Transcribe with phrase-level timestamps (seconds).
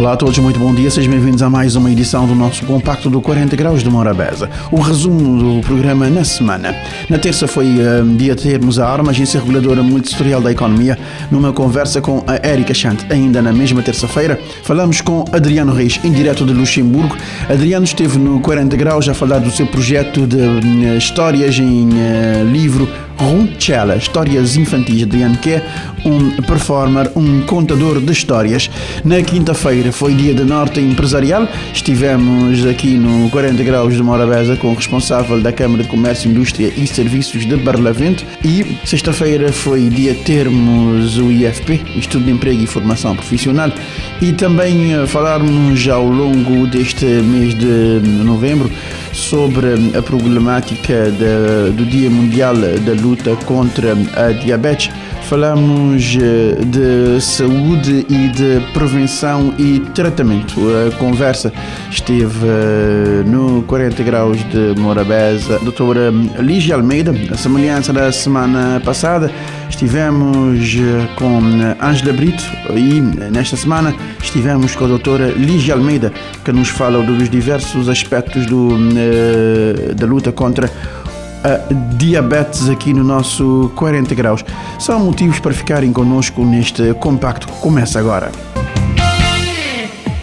[0.00, 3.10] Olá a todos, muito bom dia, sejam bem-vindos a mais uma edição do nosso compacto
[3.10, 4.48] do 40 Graus de Morabeza.
[4.72, 6.74] O resumo do programa na semana.
[7.10, 10.98] Na terça foi um, dia de termos a ARMA, Agência Reguladora Multissetorial da Economia,
[11.30, 13.04] numa conversa com a Érica Chante.
[13.12, 17.14] Ainda na mesma terça-feira, falamos com Adriano Reis, em direto de Luxemburgo.
[17.46, 22.50] Adriano esteve no 40 Graus a falar do seu projeto de uh, histórias em uh,
[22.50, 22.88] livro
[23.20, 25.62] Runchella, Histórias Infantis de Ian é
[26.06, 28.70] um performer, um contador de histórias.
[29.04, 34.68] Na quinta-feira foi dia de norte empresarial, estivemos aqui no 40 graus de Morabeza com
[34.68, 38.24] o responsável da Câmara de Comércio, Indústria e Serviços de Barlavento.
[38.42, 43.70] E sexta-feira foi dia termos o IFP, Estudo de Emprego e Formação Profissional.
[44.22, 48.70] E também eh, falarmos ao longo deste mês de novembro
[49.12, 51.10] sobre a problemática
[51.76, 54.88] do Dia Mundial da Luta contra a Diabetes.
[55.22, 60.60] Falamos eh, de saúde e de prevenção e tratamento.
[60.86, 61.52] A conversa
[61.90, 65.58] esteve eh, no 40 Graus de Morabeza.
[65.58, 69.28] Doutora Lígia Almeida, a semelhança da semana passada,
[69.68, 71.40] estivemos eh, com
[71.80, 72.44] Ângela Brito
[72.76, 76.12] e nesta semana estivemos com a doutora Lígia Almeida,
[76.44, 78.70] que nos fala dos diversos aspectos do,
[79.96, 80.70] da luta contra
[81.44, 84.44] a diabetes aqui no nosso 40 graus.
[84.78, 88.30] São motivos para ficarem connosco neste compacto que começa agora.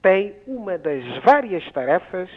[0.00, 2.30] tem uma das várias tarefas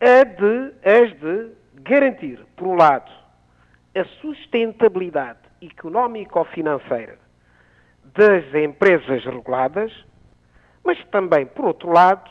[0.00, 3.10] a de, as de garantir, por um lado,
[3.94, 7.18] a sustentabilidade económico-financeira
[8.14, 9.92] das empresas reguladas,
[10.84, 12.30] mas também, por outro lado,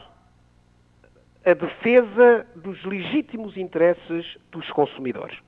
[1.48, 5.40] a defesa dos legítimos interesses dos consumidores.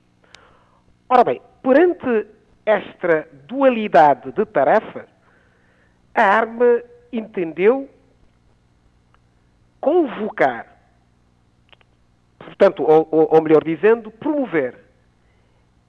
[1.06, 2.26] Ora bem, perante
[2.64, 5.06] esta dualidade de tarefa,
[6.14, 7.86] a ARMA entendeu
[9.78, 10.74] convocar,
[12.38, 14.78] portanto, ou, ou melhor dizendo, promover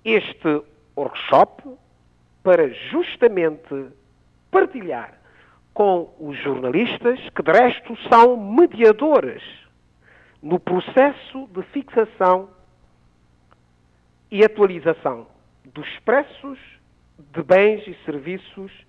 [0.04, 0.62] este
[0.98, 1.64] workshop
[2.44, 3.88] para justamente
[4.50, 5.18] partilhar
[5.74, 9.61] com os jornalistas, que de resto são mediadores
[10.42, 12.50] no processo de fixação
[14.32, 15.28] e atualização
[15.66, 16.58] dos preços
[17.34, 18.84] de bens e serviços uh,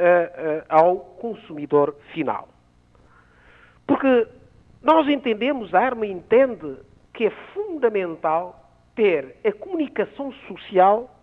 [0.00, 2.48] uh, ao consumidor final.
[3.86, 4.26] Porque
[4.82, 6.76] nós entendemos, a ARMA entende
[7.12, 11.14] que é fundamental ter a comunicação social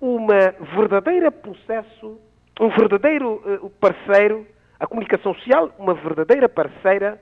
[0.00, 2.20] uma verdadeira processo,
[2.60, 4.46] um verdadeiro uh, parceiro,
[4.78, 7.20] a comunicação social, uma verdadeira parceira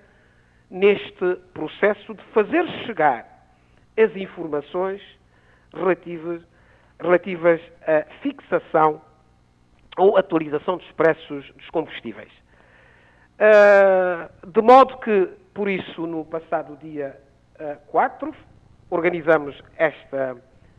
[0.71, 3.27] neste processo de fazer chegar
[3.97, 5.01] as informações
[5.73, 6.43] relativas,
[7.01, 9.01] relativas à fixação
[9.97, 12.31] ou atualização dos preços dos combustíveis.
[13.39, 17.19] Uh, de modo que, por isso, no passado dia
[17.61, 18.35] uh, 4,
[18.91, 20.37] organizamos esta,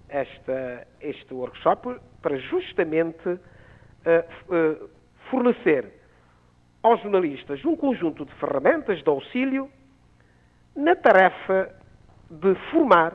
[0.10, 4.90] esta, este workshop para justamente uh,
[5.30, 5.94] fornecer
[6.81, 9.69] aos jornalistas um conjunto de ferramentas de auxílio
[10.78, 11.76] na tarefa
[12.30, 13.12] de formar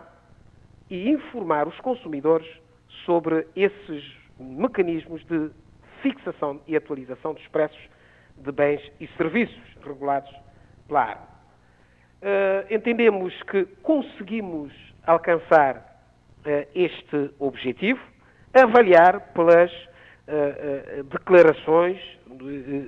[0.90, 2.48] e informar os consumidores
[3.06, 4.04] sobre esses
[4.36, 5.48] mecanismos de
[6.02, 7.78] fixação e atualização dos preços
[8.36, 10.30] de bens e serviços regulados
[10.88, 11.28] pela ARMA.
[12.20, 14.72] Uh, entendemos que conseguimos
[15.06, 18.00] alcançar uh, este objetivo,
[18.52, 22.00] avaliar pelas uh, declarações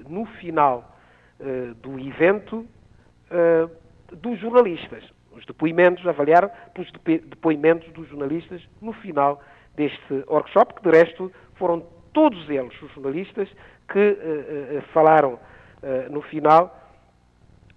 [0.09, 0.91] no final
[1.83, 2.67] do evento
[4.17, 5.05] dos jornalistas.
[5.33, 9.41] Os depoimentos, avaliar pelos depoimentos dos jornalistas no final
[9.77, 13.49] deste workshop, que de resto foram todos eles, os jornalistas,
[13.89, 16.81] que uh, uh, falaram uh, no final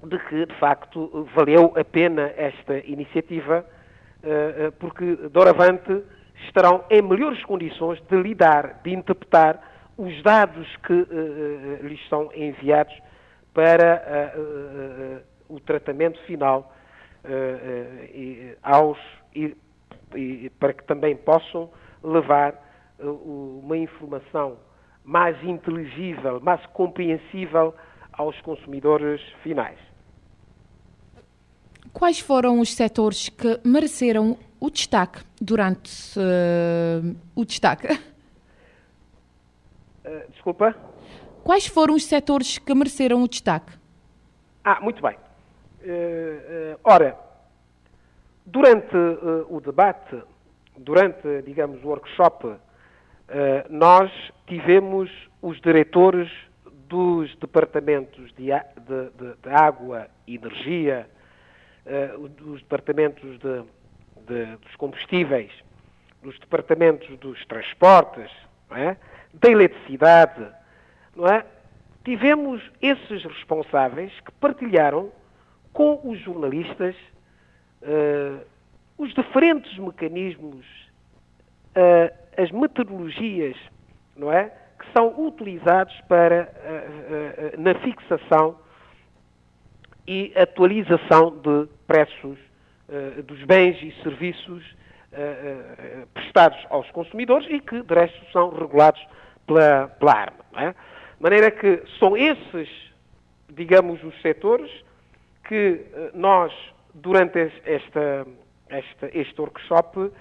[0.04, 3.66] de que, de facto, valeu a pena esta iniciativa,
[4.78, 6.04] porque, doravante,
[6.46, 9.60] estarão em melhores condições de lidar, de interpretar
[9.98, 11.08] os dados que
[11.82, 12.94] lhes são enviados
[13.56, 16.74] para o tratamento final
[18.64, 18.98] aos,
[19.36, 19.56] e,
[20.16, 21.70] e, para que também possam
[22.04, 22.56] levar
[23.00, 24.58] uma informação
[25.04, 27.74] mais inteligível, mais compreensível
[28.12, 29.80] aos consumidores finais.
[31.94, 37.88] Quais foram os setores que mereceram o destaque durante uh, o destaque?
[40.06, 40.76] Uh, desculpa?
[41.44, 43.72] Quais foram os setores que mereceram o destaque?
[44.64, 45.16] Ah, muito bem.
[45.80, 47.18] Uh, ora,
[48.46, 48.96] durante
[49.50, 50.22] o debate,
[50.78, 52.58] durante, digamos, o workshop
[53.30, 54.10] eh, nós
[54.46, 56.32] tivemos os diretores
[56.88, 61.10] dos departamentos de, de, de, de água e energia,
[62.38, 65.52] dos departamentos dos combustíveis,
[66.22, 68.30] dos departamentos dos transportes,
[68.72, 68.98] é?
[69.34, 70.48] da eletricidade,
[71.34, 71.46] é?
[72.04, 75.12] Tivemos esses responsáveis que partilharam
[75.78, 76.96] com os jornalistas
[77.84, 78.44] uh,
[78.98, 80.66] os diferentes mecanismos
[81.76, 83.56] uh, as metodologias,
[84.16, 84.52] não é?
[84.80, 88.58] Que são utilizados para, uh, na fixação
[90.08, 92.40] e atualização de preços
[93.26, 94.64] dos bens e serviços
[96.14, 99.06] prestados aos consumidores e que, de resto, são regulados
[99.46, 100.46] pela, pela arma.
[100.56, 100.70] É?
[100.72, 100.76] De
[101.20, 102.70] maneira que são esses,
[103.50, 104.72] digamos, os setores
[105.48, 106.54] que nós,
[106.94, 108.28] durante esta,
[108.70, 110.12] esta, este workshop, uh,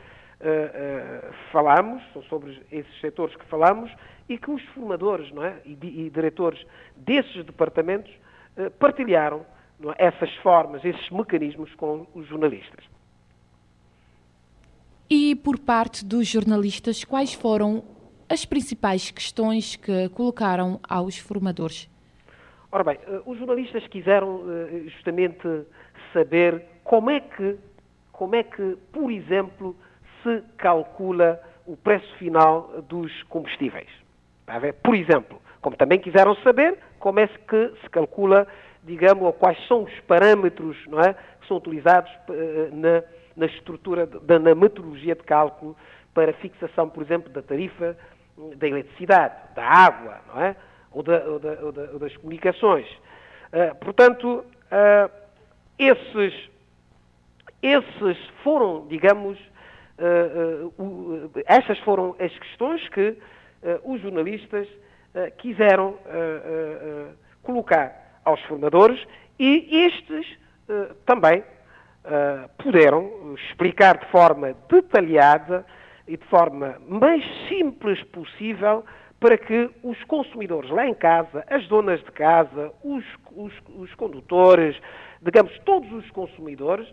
[1.50, 3.90] falamos, sobre esses setores que falamos,
[4.28, 5.60] e que os formadores não é?
[5.64, 6.64] e, e diretores
[6.96, 8.12] desses departamentos
[8.56, 9.44] uh, partilharam
[9.96, 10.06] é?
[10.06, 12.84] essas formas, esses mecanismos com os jornalistas.
[15.08, 17.84] E por parte dos jornalistas, quais foram
[18.28, 21.88] as principais questões que colocaram aos formadores?
[22.76, 24.42] Ora bem, os jornalistas quiseram
[24.84, 25.64] justamente
[26.12, 27.56] saber como é que,
[28.12, 29.74] como é que, por exemplo,
[30.22, 33.88] se calcula o preço final dos combustíveis.
[34.82, 38.46] Por exemplo, como também quiseram saber como é que se calcula,
[38.84, 43.02] digamos, ou quais são os parâmetros não é, que são utilizados uh, na,
[43.34, 45.74] na, estrutura, da, na metodologia de cálculo
[46.12, 47.96] para fixação, por exemplo, da tarifa
[48.58, 50.54] da eletricidade, da água, não é?
[50.90, 52.86] Ou, da, ou, da, ou, ou das comunicações.
[53.52, 55.10] Uh, portanto, uh,
[55.78, 56.50] esses,
[57.62, 59.38] esses foram, digamos,
[59.98, 63.16] Uh, uh, estas foram as questões que
[63.82, 64.68] os jornalistas
[65.38, 65.98] quiseram
[67.42, 69.02] colocar aos formadores
[69.38, 70.38] e estes
[71.06, 71.42] também
[72.58, 75.64] puderam explicar de forma detalhada
[76.06, 78.84] e de forma mais simples possível
[79.18, 83.04] para que os consumidores lá em casa, as donas de casa, os,
[83.34, 84.78] os, os condutores,
[85.22, 86.86] digamos, todos os consumidores,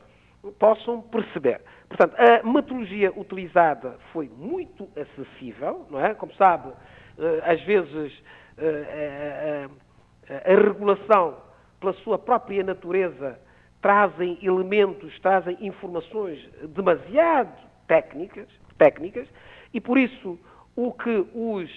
[0.60, 1.62] possam perceber.
[1.88, 6.13] Portanto, a metodologia utilizada foi muito acessível, não é?
[6.13, 6.72] Como sabe,
[7.18, 8.13] eh, às vezes
[8.58, 9.68] eh,
[10.30, 11.38] a, a, a regulação,
[11.80, 13.39] pela sua própria natureza,
[13.82, 16.39] trazem elementos, trazem informações
[16.70, 17.53] demasiado
[17.88, 19.27] técnicas, técnicas
[19.74, 20.39] e por isso
[20.75, 21.70] o que os,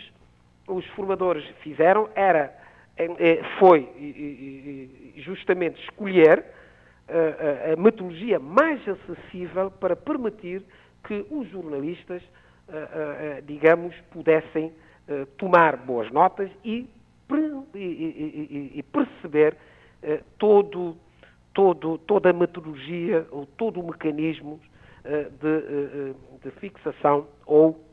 [0.68, 2.54] os formadores fizeram era,
[2.96, 3.88] eh, foi
[5.16, 6.44] justamente escolher
[7.08, 10.62] a, a, metodologia mais acessível para permitir
[11.04, 12.20] que os jornalistas,
[13.44, 14.72] digamos, pudessem
[15.38, 16.88] tomar boas notas e,
[17.76, 19.56] e perceber
[20.36, 20.96] todo,
[21.54, 24.58] todo, toda a metodologia ou todo o mecanismo
[25.04, 27.85] de, de fixação ou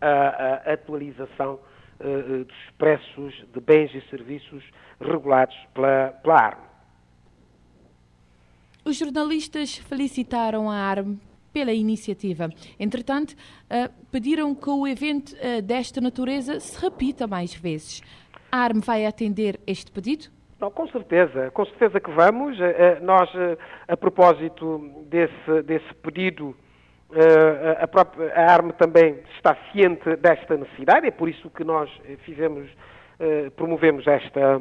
[0.00, 1.58] a, a atualização
[1.98, 4.64] dos preços de bens e serviços
[5.00, 6.58] regulados pela, pela ARM.
[8.84, 11.18] Os jornalistas felicitaram a ARM
[11.52, 12.48] pela iniciativa.
[12.78, 13.34] Entretanto,
[14.10, 18.00] pediram que o evento desta natureza se repita mais vezes.
[18.50, 20.28] A ARM vai atender este pedido?
[20.58, 22.56] Não, com certeza, com certeza que vamos.
[23.02, 23.28] Nós,
[23.86, 26.56] a propósito desse, desse pedido,
[27.80, 31.90] a, própria, a ARM também está ciente desta necessidade, é por isso que nós
[32.24, 32.68] fizemos,
[33.56, 34.60] promovemos esta,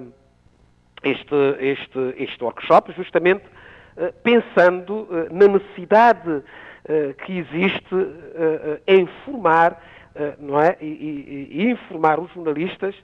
[1.03, 3.45] este, este, este workshop, justamente
[4.23, 6.43] pensando na necessidade
[7.25, 7.95] que existe
[8.87, 9.79] em informar,
[10.39, 10.77] não é?
[10.81, 12.95] E, e, e informar os jornalistas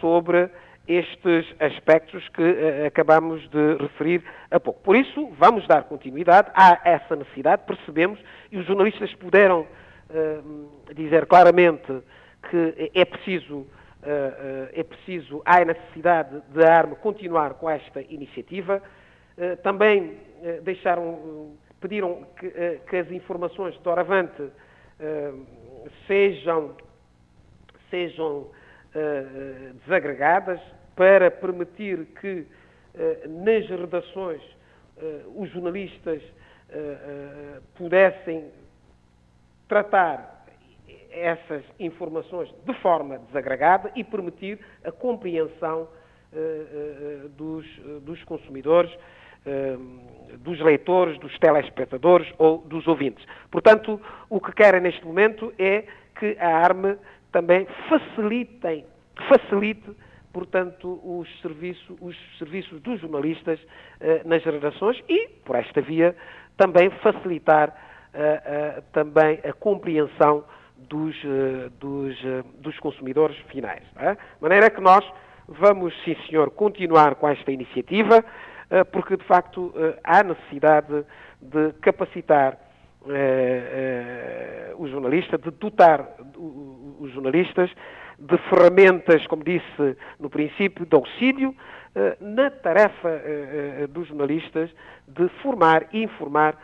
[0.00, 0.48] sobre
[0.86, 4.80] estes aspectos que uh, acabamos de referir há pouco.
[4.80, 8.18] Por isso, vamos dar continuidade a essa necessidade, percebemos,
[8.50, 12.02] e os jornalistas puderam uh, dizer claramente
[12.50, 13.68] que é preciso, uh,
[14.72, 18.82] é preciso, há a necessidade de a ARME continuar com esta iniciativa.
[19.62, 20.18] também
[20.62, 22.50] deixaram, pediram que,
[22.88, 24.50] que, as informações de Doravante
[26.06, 26.76] sejam,
[27.90, 28.48] sejam
[29.84, 30.60] desagregadas,
[31.00, 32.46] para permitir que
[32.94, 34.42] eh, nas redações
[34.98, 36.22] eh, os jornalistas
[36.68, 38.50] eh, pudessem
[39.66, 40.44] tratar
[41.10, 45.88] essas informações de forma desagregada e permitir a compreensão
[47.36, 47.66] dos,
[48.02, 48.96] dos consumidores,
[50.38, 53.26] dos leitores, dos telespectadores ou dos ouvintes.
[53.50, 56.96] Portanto, o que querem neste momento é que a ARME
[57.32, 58.84] também facilitem,
[59.28, 59.90] facilite
[60.32, 66.14] portanto, os serviços, os serviços dos jornalistas uh, nas redações e, por esta via,
[66.56, 70.44] também facilitar uh, uh, também a compreensão
[70.88, 71.14] dos,
[71.78, 72.16] dos,
[72.58, 73.82] dos consumidores finais.
[73.96, 74.14] É?
[74.14, 75.04] De maneira que nós
[75.46, 78.24] vamos, sim senhor, continuar com esta iniciativa,
[78.90, 81.04] porque de facto há necessidade
[81.38, 82.58] de capacitar
[84.78, 86.16] os jornalistas, de dotar
[86.98, 87.70] os jornalistas
[88.18, 91.54] de ferramentas, como disse no princípio, de auxílio
[91.94, 94.70] eh, na tarefa eh, eh, dos jornalistas
[95.08, 96.56] de formar e informar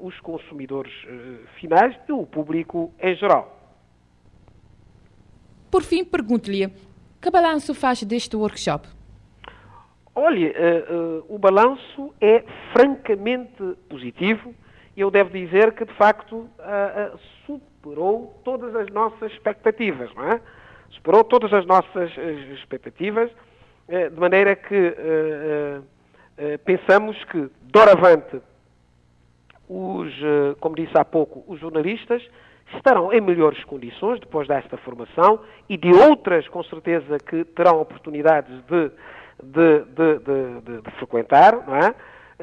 [0.00, 0.92] os consumidores
[1.60, 3.56] finais e o público em geral.
[5.70, 6.68] Por fim, pergunto-lhe,
[7.20, 8.88] que balanço faz deste workshop?
[10.16, 12.42] Olha, uh, o balanço é
[12.72, 14.52] francamente positivo.
[15.00, 16.48] Eu devo dizer que, de facto,
[17.46, 20.40] superou todas as nossas expectativas, não é?
[20.90, 23.30] superou todas as nossas eh, expectativas,
[23.88, 28.40] eh, de maneira que eh, pensamos que, doravante,
[29.68, 30.14] os,
[30.60, 32.22] como disse há pouco, os jornalistas
[32.74, 38.54] estarão em melhores condições depois desta formação e de outras, com certeza, que terão oportunidades
[38.66, 38.90] de,
[39.42, 41.94] de, de, de frequentar, não é?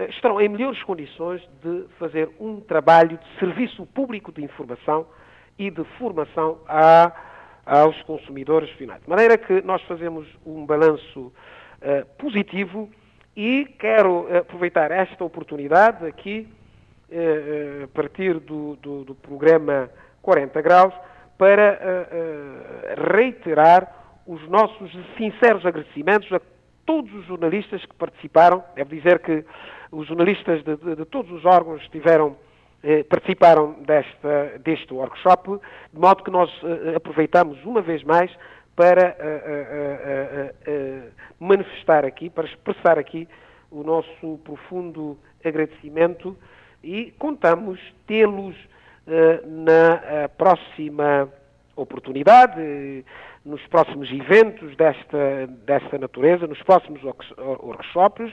[0.10, 5.08] Estarão em melhores condições de fazer um trabalho de serviço público de informação
[5.58, 7.12] e de formação à
[7.66, 9.02] aos consumidores finais.
[9.02, 12.90] De maneira que nós fazemos um balanço uh, positivo
[13.36, 16.48] e quero aproveitar esta oportunidade aqui,
[17.10, 19.90] uh, a partir do, do, do, programa
[20.22, 20.94] 40 Graus,
[21.38, 26.40] para uh, reiterar os nossos sinceros agradecimentos a
[26.86, 28.64] todos os jornalistas que participaram.
[28.76, 29.44] Devo dizer que
[29.96, 32.36] os jornalistas de, de, de todos os órgãos estiveram
[32.84, 35.60] eh, participaram desta, deste workshop,
[35.92, 38.30] de modo que nós eh, aproveitamos uma vez mais
[38.76, 41.10] para eh,
[41.40, 43.28] manifestar aqui, para expressar aqui
[43.72, 46.38] o nosso profundo agradecimento
[46.84, 48.56] e contamos tê-los
[49.46, 51.30] na próxima
[51.76, 53.06] oportunidade,
[53.46, 57.02] nos próximos eventos desta, desta natureza, nos próximos
[57.38, 58.32] workshops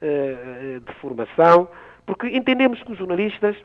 [0.00, 1.68] de formação,
[2.04, 3.56] porque entendemos que os jornalistas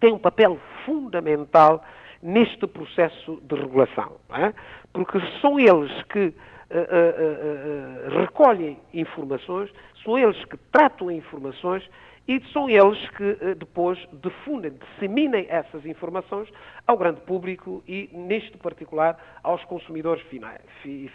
[0.00, 1.84] têm um papel fundamental
[2.22, 4.52] neste processo de regulação, é?
[4.92, 9.70] porque são eles que uh, recolhem informações,
[10.04, 11.88] são eles que tratam informações
[12.28, 16.48] e são eles que depois difundem, disseminem essas informações
[16.86, 20.22] ao grande público e, neste particular, aos consumidores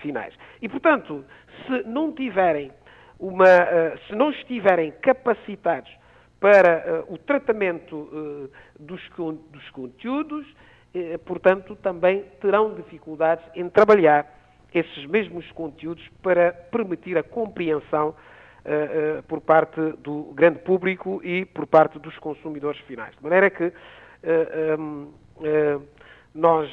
[0.02, 0.34] finais.
[0.62, 1.24] E, portanto,
[1.66, 2.72] se não tiverem
[3.20, 3.46] uma,
[4.08, 5.92] se não estiverem capacitados
[6.40, 9.02] para uh, o tratamento uh, dos,
[9.52, 10.46] dos, conteúdos,
[11.26, 14.26] portanto, também terão dificuldades em trabalhar
[14.74, 18.16] esses mesmos conteúdos para permitir a compreensão
[19.28, 23.16] por parte do grande público e por parte dos consumidores finais.
[23.16, 23.72] De maneira que
[24.80, 25.14] um,
[26.34, 26.70] nós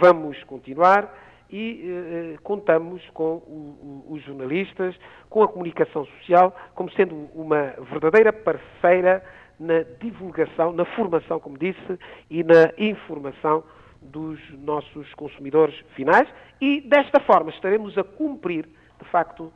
[0.00, 1.08] vamos continuar
[1.52, 4.96] e eh, contamos com o, o, os jornalistas,
[5.28, 9.22] com a comunicação social, como sendo uma verdadeira parceira
[9.60, 11.98] na divulgação, na formação, como disse,
[12.30, 13.62] e na informação
[14.00, 16.26] dos nossos consumidores finais.
[16.58, 18.66] E desta forma estaremos a cumprir,
[19.00, 19.52] de facto,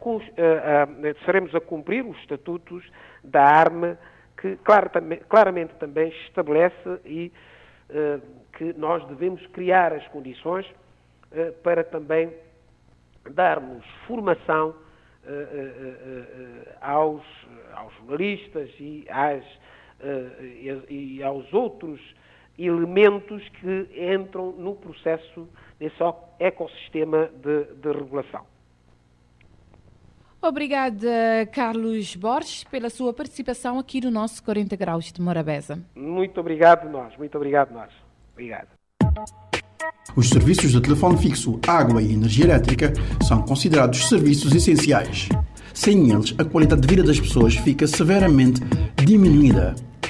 [0.00, 2.84] com, uh, uh, estaremos a cumprir os estatutos
[3.24, 3.96] da ARME
[4.36, 4.58] que
[5.28, 7.32] claramente também estabelece e
[8.52, 10.66] que nós devemos criar as condições
[11.62, 12.32] para também
[13.30, 14.74] darmos formação
[16.80, 17.22] aos,
[17.74, 19.44] aos jornalistas e, às,
[20.88, 22.00] e aos outros
[22.58, 25.96] elementos que entram no processo, nesse
[26.38, 28.46] ecossistema de, de regulação.
[30.40, 35.82] Obrigada, Carlos Borges, pela sua participação aqui no nosso 40 Graus de Morabeza.
[35.94, 37.16] Muito obrigado, nós.
[37.16, 37.92] Muito obrigado, nós.
[38.32, 38.85] Obrigado.
[40.14, 42.92] Os serviços de telefone fixo, água e energia elétrica
[43.26, 45.28] são considerados serviços essenciais.
[45.74, 48.60] Sem eles, a qualidade de vida das pessoas fica severamente
[49.04, 49.74] diminuída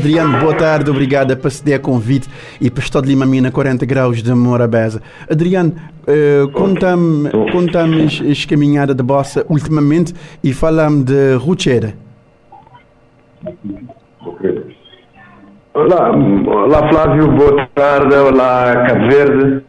[0.00, 2.26] Adriano, boa tarde, obrigada por ceder a convite
[2.58, 5.02] e por estar de Lima Mina 40 graus de Morabeza.
[5.30, 5.74] Adriano,
[6.08, 11.92] uh, conta-me conta as caminhadas de bossa ultimamente e fala-me de Ruchera.
[15.74, 19.62] Olá, olá Flávio, boa tarde, olá Cabo Verde,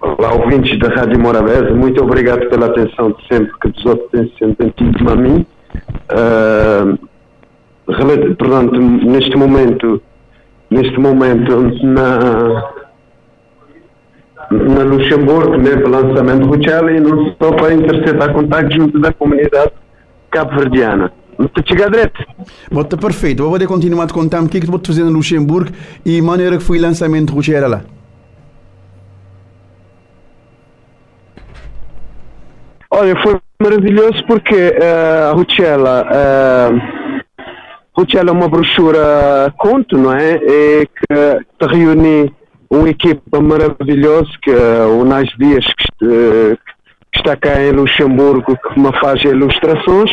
[0.00, 4.32] olá ouvintes da Rádio Morabeza, muito obrigado pela atenção de sempre que os outros têm
[4.38, 5.46] sentido a mim.
[6.10, 7.13] Uh,
[7.86, 10.02] portanto, neste momento,
[10.70, 12.72] neste momento na,
[14.50, 19.12] na Luxemburgo, né, para lançamento do Ruchela e não só para interceptar contactos junto da
[19.12, 19.72] comunidade
[20.30, 21.12] cabo-verdiana.
[21.38, 22.24] Muito direto.
[22.70, 23.42] Bota perfeito.
[23.42, 25.70] Vou poder continuar a contar-me o que é que vou fazer na Luxemburgo
[26.04, 27.80] e maneira que foi o lançamento do Ruchela lá.
[32.90, 37.03] Olha, foi maravilhoso porque uh, a Ruchela uh,
[37.96, 40.34] Ruchel é uma brochura conto, não é?
[40.34, 42.32] E que, que reúne
[42.68, 46.58] uma equipa maravilhosa, que é o Nais Dias, que,
[47.12, 50.10] que, está cá em Luxemburgo, que me faz ilustrações.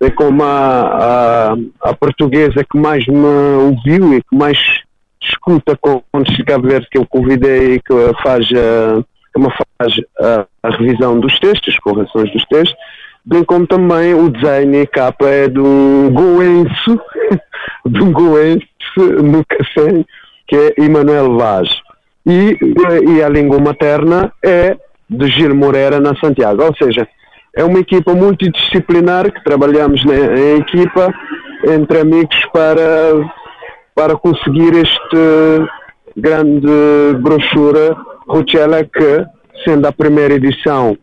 [0.00, 1.56] É como a, a,
[1.90, 3.26] a, portuguesa que mais me
[3.58, 4.58] ouviu e que mais
[5.22, 9.02] escuta quando chega a ver que eu convidei que faz a,
[9.34, 12.76] que me faz a, a revisão dos textos, correções dos textos
[13.26, 17.00] bem como também o design e capa é de um goense,
[17.84, 20.04] de um goense no café,
[20.46, 21.68] que é Emanuel Vaz.
[22.24, 22.56] E,
[23.08, 24.76] e a língua materna é
[25.10, 26.62] de Gil Moreira na Santiago.
[26.62, 27.06] Ou seja,
[27.56, 31.12] é uma equipa multidisciplinar que trabalhamos em equipa
[31.68, 33.30] entre amigos para,
[33.94, 35.66] para conseguir este
[36.16, 36.66] grande
[37.20, 37.96] brochura
[38.28, 39.24] Ruchela que,
[39.64, 40.96] sendo a primeira edição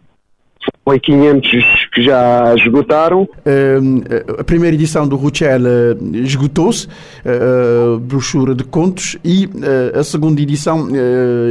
[0.86, 3.24] foi 500 que já esgotaram.
[3.24, 9.50] Uh, a primeira edição do Ruchel uh, esgotou-se, uh, brochura de contos, e
[9.98, 10.88] a segunda edição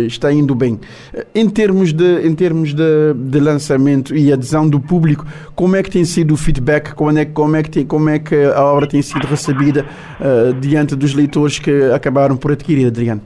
[0.07, 0.79] está indo bem.
[1.35, 5.91] em termos, de, em termos de, de, lançamento e adesão do público, como é que
[5.91, 6.95] tem sido o feedback?
[6.95, 9.87] Como é, como é, que, tem, como é que a obra tem sido recebida
[10.61, 13.23] diante dos leitores que acabaram por adquirir, Adriano?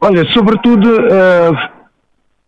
[0.00, 0.88] Olha, sobretudo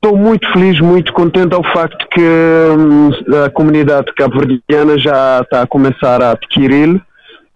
[0.04, 3.08] Estou muito feliz, muito contente ao facto que hum,
[3.42, 6.96] a comunidade cabo-verdiana já está a começar a adquirir.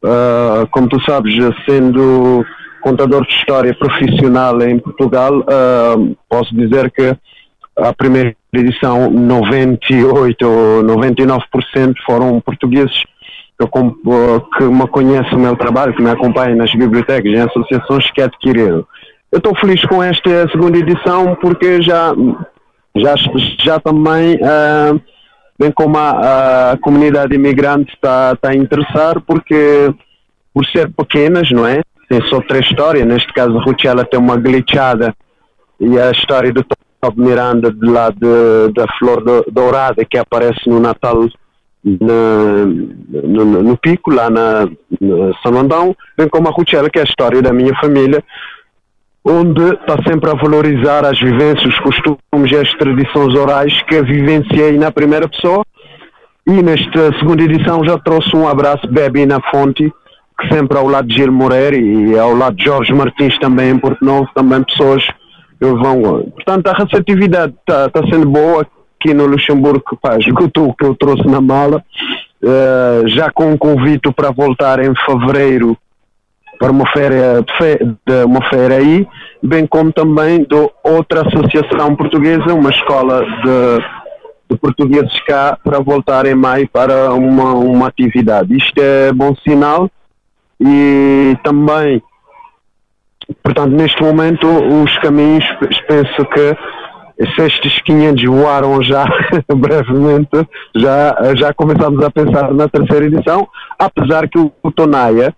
[0.02, 1.34] Uh, como tu sabes,
[1.68, 2.42] sendo
[2.80, 7.14] contador de história profissional em Portugal, uh, posso dizer que
[7.76, 13.02] a primeira edição 98 ou 99% foram portugueses
[13.61, 13.66] que,
[14.56, 18.87] que me conhecem o meu trabalho, que me acompanham nas bibliotecas e associações que adquiriram.
[19.30, 22.14] Eu estou feliz com esta segunda edição porque já,
[22.96, 23.14] já,
[23.62, 25.00] já também, uh,
[25.58, 29.92] bem como a, a, comunidade imigrante está, está a interessar, porque
[30.54, 31.82] por ser pequenas, não é?
[32.08, 35.14] Tem só três histórias, neste caso a Ruchela tem uma glitchada
[35.78, 36.64] e a história do
[37.00, 41.28] Top Miranda de lá de, da Flor Dourada que aparece no Natal
[41.84, 44.66] no, no, no, Pico, lá na,
[45.00, 48.22] na São Landão, bem como a Ruchela, que é a história da minha família,
[49.28, 54.78] onde está sempre a valorizar as vivências, os costumes e as tradições orais que vivenciei
[54.78, 55.64] na primeira pessoa.
[56.46, 59.92] E nesta segunda edição já trouxe um abraço Bebe na Fonte,
[60.40, 64.02] que sempre ao lado de Gil Moreira e ao lado de Jorge Martins também Porto
[64.02, 66.22] Novo, também pessoas que vão.
[66.34, 68.66] Portanto, a receptividade está tá sendo boa
[68.98, 71.84] aqui no Luxemburgo, pá, esgotou o que eu trouxe na mala,
[72.42, 75.76] uh, já com um convite para voltar em fevereiro
[76.59, 77.44] para uma feira,
[78.07, 79.07] de uma feira aí,
[79.42, 86.27] bem como também de outra associação portuguesa, uma escola de, de portugueses cá, para voltar
[86.27, 88.57] em maio para uma, uma atividade.
[88.57, 89.88] Isto é bom sinal
[90.61, 92.03] e também,
[93.42, 95.44] portanto, neste momento os caminhos,
[95.87, 96.57] penso que
[97.35, 99.05] se estes 500 voaram já
[99.55, 105.35] brevemente, já, já começamos a pensar na terceira edição, apesar que o, Tonaia,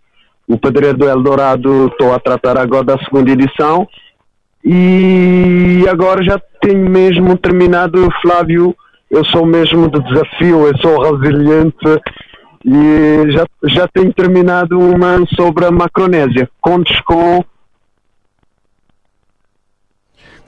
[0.51, 3.87] o Pedreiro do Eldorado, estou a tratar agora da segunda edição.
[4.65, 8.75] E agora já tenho mesmo terminado, Flávio,
[9.09, 12.03] eu sou mesmo de desafio, eu sou resiliente.
[12.65, 17.45] E já, já tenho terminado uma sobre a Macronésia, contos com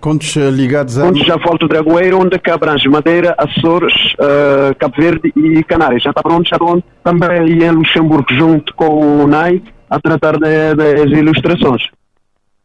[0.02, 1.06] Contos eh, ligados a.
[1.06, 6.02] Contos já volto Dragoeiro, onde que abrange Madeira, Açores, uh, Cabo Verde e Canárias.
[6.02, 10.38] Já está pronto, já estou também ali em Luxemburgo, junto com o NAI, a tratar
[10.38, 11.82] das ilustrações.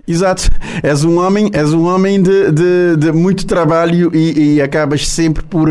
[0.10, 0.50] Exato,
[0.82, 5.44] és um homem, és um homem de, de, de muito trabalho e, e, acabas sempre
[5.44, 5.68] por,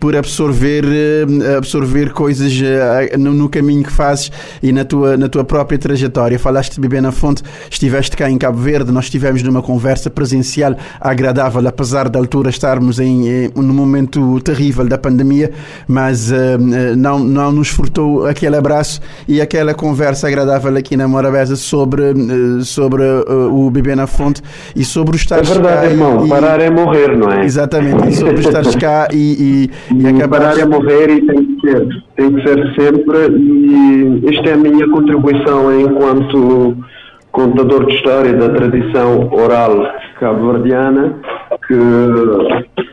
[0.00, 5.28] por absorver, eh, absorver coisas eh, no, no, caminho que fazes e na tua, na
[5.28, 6.36] tua própria trajetória.
[6.36, 10.76] Falaste de beber na fonte, estiveste cá em Cabo Verde, nós estivemos numa conversa presencial
[11.00, 15.52] agradável, apesar da altura estarmos em, em num momento terrível da pandemia,
[15.86, 16.34] mas uh,
[16.96, 22.02] não, não nos furtou aquele abraço e aquela conversa agradável aqui na Morabeza sobre,
[22.64, 24.42] sobre uh, o beber na fonte
[24.74, 26.26] e sobre o estar É verdade, irmão.
[26.26, 27.44] E, parar é morrer, não é?
[27.44, 28.08] Exatamente.
[28.08, 30.40] E sobre o estar cá e, e, e acabar.
[30.40, 31.88] Parar é morrer e tem que ser.
[32.16, 33.18] Tem que ser sempre.
[33.36, 36.76] E esta é a minha contribuição enquanto
[37.30, 39.86] contador de história da tradição oral
[40.18, 41.16] cabo-verdiana,
[41.68, 41.74] que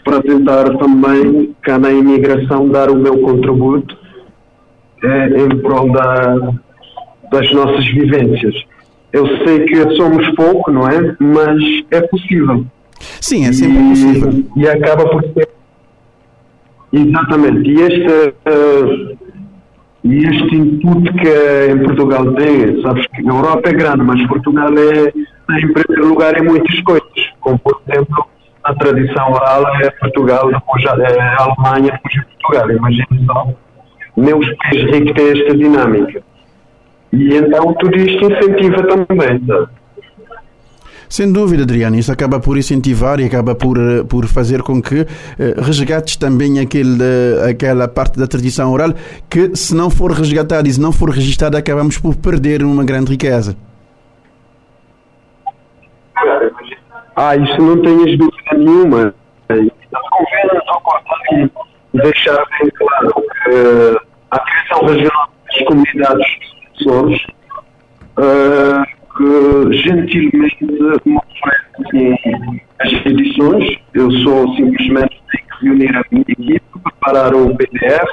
[0.03, 3.97] para tentar também, cá na imigração, dar o meu contributo
[5.01, 6.35] é, em prol da,
[7.31, 8.53] das nossas vivências.
[9.13, 11.15] Eu sei que somos pouco, não é?
[11.19, 12.65] Mas é possível.
[13.21, 14.43] Sim, é sempre e, possível.
[14.55, 15.49] E acaba por ser.
[16.91, 17.69] Exatamente.
[17.69, 19.17] E este, uh,
[20.03, 25.09] este input que em Portugal tem, sabes que a Europa é grande, mas Portugal é,
[25.09, 27.29] em primeiro lugar, em muitas coisas.
[27.39, 28.25] Como, por exemplo,
[28.63, 32.71] a tradição oral é Portugal, depois é a Alemanha, depois é Portugal.
[32.71, 33.47] Imagina só.
[34.17, 36.32] Meus países ricos têm esta dinâmica.
[37.13, 39.39] E então tudo isto incentiva também.
[39.45, 39.69] Tá?
[41.07, 45.01] Sem dúvida, Adriano, isso acaba por incentivar e acaba por, eh, por fazer com que
[45.01, 48.93] eh, resgates também aquele, eh, aquela parte da tradição oral
[49.29, 53.11] que, se não for resgatada e se não for registada, acabamos por perder uma grande
[53.11, 53.55] riqueza.
[57.15, 59.13] Ah, isso não tenhas dúvida nenhuma.
[59.47, 60.81] Convém só
[61.93, 63.97] deixar bem claro que
[64.31, 67.21] a criação regional das comunidades professores
[68.17, 68.83] uh,
[69.15, 70.57] que gentilmente
[71.05, 73.77] me oferecem as edições.
[73.93, 78.09] Eu sou simplesmente tenho que reunir a minha equipe, preparar o PDF,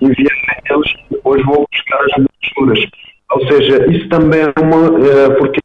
[0.00, 2.90] enviar a eles e depois vou buscar as leituras.
[3.32, 4.90] Ou seja, isso também é uma.
[4.90, 5.60] Uh, porque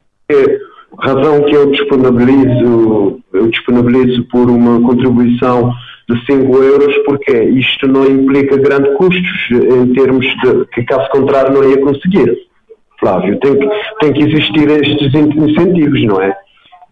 [0.97, 5.73] a razão que eu disponibilizo, eu disponibilizo por uma contribuição
[6.09, 11.53] de 5 euros, porque isto não implica grandes custos em termos de que, caso contrário,
[11.53, 12.37] não ia conseguir.
[12.99, 16.35] Flávio, tem que, tem que existir estes incentivos, não é?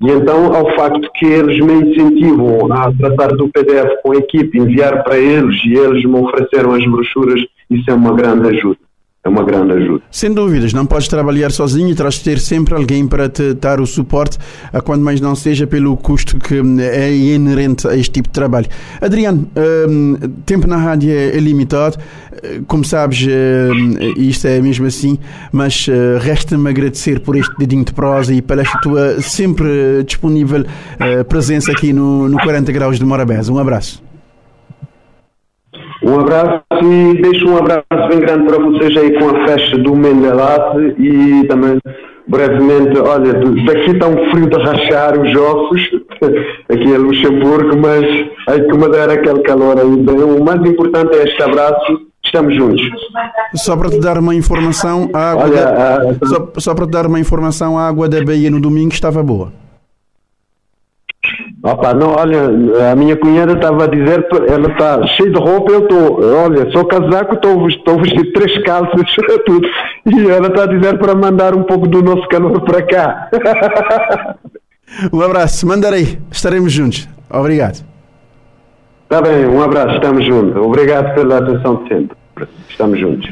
[0.02, 4.58] E então, ao facto que eles me incentivam a tratar do PDF com a equipe,
[4.58, 8.80] enviar para eles e eles me ofereceram as brochuras, isso é uma grande ajuda
[9.26, 10.04] é uma grande ajuda.
[10.12, 13.80] Sem dúvidas, não podes trabalhar sozinho e terás de ter sempre alguém para te dar
[13.80, 14.38] o suporte,
[14.72, 18.68] a quando mais não seja pelo custo que é inerente a este tipo de trabalho.
[19.00, 19.48] Adriano,
[19.88, 21.98] um, tempo na rádio é, limitado,
[22.68, 25.18] como sabes, um, isto é mesmo assim,
[25.54, 31.24] mas uh, resta-me agradecer por este dedinho de prosa e pela tua sempre disponível uh,
[31.26, 33.54] presença aqui no, no 40 Graus de Morabeza.
[33.54, 34.04] Um abraço.
[36.04, 39.96] Um abraço e deixo um abraço bem grande para vocês aí com a festa do
[39.96, 41.80] Mendelate e também
[42.28, 45.82] brevemente, olha, daqui está um frio de rachar os ossos,
[46.70, 48.06] aqui em Luxemburgo, mas
[48.48, 49.86] aí que me der aquele calor aí.
[49.86, 52.82] O mais importante é este abraço, estamos juntos.
[53.56, 56.92] Só para te dar uma informação, a água olha, da, a, só, só para te
[56.92, 59.63] dar uma informação, a água da Bahia no domingo estava boa.
[61.64, 65.84] Opa, não, olha, a minha cunhada estava a dizer, ela está cheia de roupa, eu
[65.84, 69.02] estou, olha, sou casaco, estou vestido três calças,
[69.48, 69.66] tudo.
[70.06, 73.30] E ela está a dizer para mandar um pouco do nosso calor para cá.
[75.14, 77.08] um abraço, mandarei, estaremos juntos.
[77.30, 77.82] Obrigado.
[79.04, 80.58] Está bem, um abraço, estamos juntos.
[80.58, 82.18] Obrigado pela atenção de sempre.
[82.68, 83.32] Estamos juntos.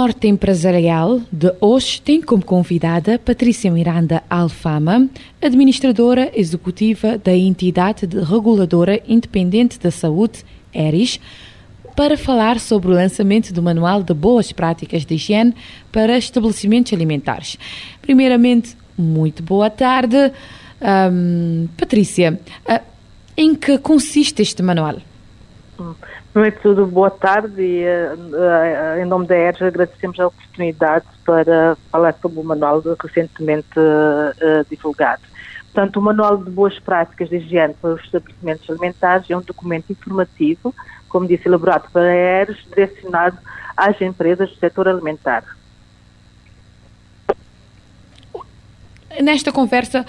[0.00, 5.06] Norte Empresarial de hoje tem como convidada Patrícia Miranda Alfama,
[5.42, 11.20] administradora executiva da entidade reguladora independente da saúde, ERIS,
[11.94, 15.54] para falar sobre o lançamento do Manual de Boas Práticas de Higiene
[15.92, 17.58] para Estabelecimentos Alimentares.
[18.00, 20.32] Primeiramente, muito boa tarde.
[21.12, 22.80] Um, Patrícia, uh,
[23.36, 24.96] em que consiste este manual?
[26.32, 31.76] Primeiro de tudo, boa tarde e uh, em nome da ERJ agradecemos a oportunidade para
[31.90, 35.22] falar sobre o manual recentemente uh, divulgado.
[35.72, 39.90] Portanto, o Manual de Boas Práticas de Higiene para os Estabelecimentos Alimentares é um documento
[39.90, 40.72] informativo,
[41.08, 43.38] como disse, elaborado para a ERJ, direcionado
[43.76, 45.44] às empresas do setor alimentar.
[49.20, 50.06] Nesta conversa,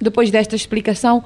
[0.00, 1.24] depois desta explicação,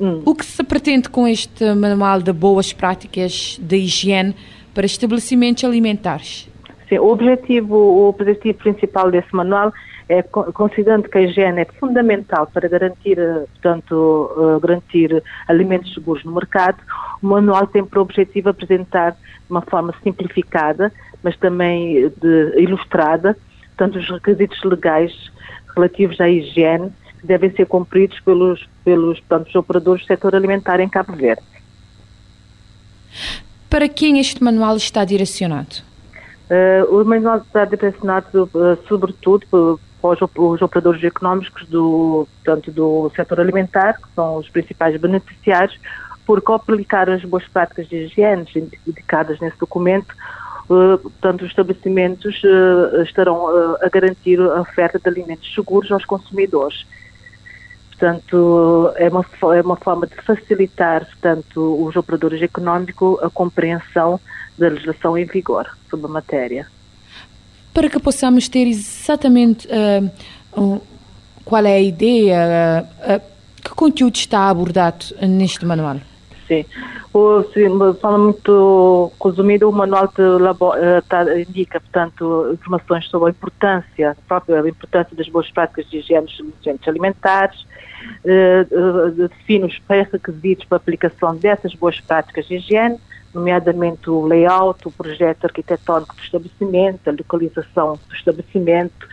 [0.00, 0.22] Hum.
[0.24, 4.34] O que se pretende com este manual de boas práticas de higiene
[4.74, 6.48] para estabelecimentos alimentares?
[6.88, 9.72] Sim, o objetivo, o objetivo principal desse manual
[10.08, 16.22] é considerando que a higiene é fundamental para garantir, eh, portanto, uh, garantir alimentos seguros
[16.24, 16.78] no mercado,
[17.20, 20.92] o manual tem por objetivo apresentar de uma forma simplificada,
[21.24, 23.36] mas também de, ilustrada,
[23.76, 25.12] tanto os requisitos legais
[25.74, 26.92] relativos à higiene
[27.26, 31.42] devem ser cumpridos pelos, pelos portanto, os operadores do setor alimentar em Cabo Verde.
[33.68, 35.76] Para quem este manual está direcionado?
[36.48, 43.40] Uh, o manual está direcionado, uh, sobretudo, para os, operadores económicos do, portanto, do setor
[43.40, 45.78] alimentar, que são os principais beneficiários,
[46.24, 48.46] porque ao aplicar as boas práticas de higiene
[48.86, 50.14] indicadas nesse documento,
[50.70, 52.40] uh, portanto, os estabelecimentos
[53.02, 56.86] estarão a garantir a oferta de alimentos seguros aos consumidores
[57.98, 59.24] Portanto, é uma,
[59.56, 64.20] é uma forma de facilitar, portanto, os operadores económicos a compreensão
[64.58, 66.66] da legislação em vigor sobre a matéria.
[67.72, 70.80] Para que possamos ter exatamente uh,
[71.42, 73.20] qual é a ideia, uh,
[73.62, 75.96] que conteúdo está abordado neste manual?
[76.46, 76.66] Sim.
[77.14, 83.30] O, sim, de forma muito resumida, o manual uh, tá, indica, portanto, informações sobre a
[83.30, 87.85] importância, a própria importância das boas práticas de higiene dos alimentares, uh,
[89.28, 92.98] define os pré-requisitos para a aplicação dessas boas práticas de higiene,
[93.34, 99.06] nomeadamente o layout, o projeto arquitetónico do estabelecimento, a localização do estabelecimento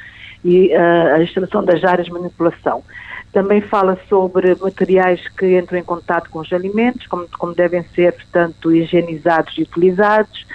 [0.44, 2.84] e uh, a instalação das áreas de manipulação.
[3.32, 8.14] Também fala sobre materiais que entram em contato com os alimentos, como, como devem ser,
[8.14, 10.46] portanto, higienizados e utilizados,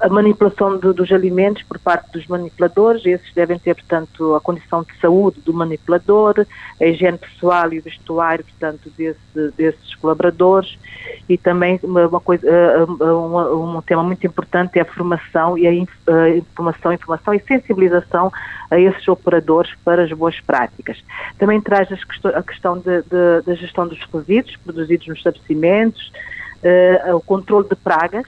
[0.00, 4.82] a manipulação de, dos alimentos por parte dos manipuladores, esses devem ter, portanto, a condição
[4.82, 6.44] de saúde do manipulador,
[6.80, 10.76] a higiene pessoal e o vestuário, portanto, desse, desses colaboradores
[11.28, 15.66] e também uma coisa, eh, eh, um, um tema muito importante é a formação e
[15.66, 18.32] a informação, informação e sensibilização
[18.70, 21.02] a esses operadores para as boas práticas.
[21.38, 22.82] Também traz a questão
[23.44, 26.10] da gestão dos resíduos produzidos nos estabelecimentos,
[26.62, 28.26] uh, o controle de pragas,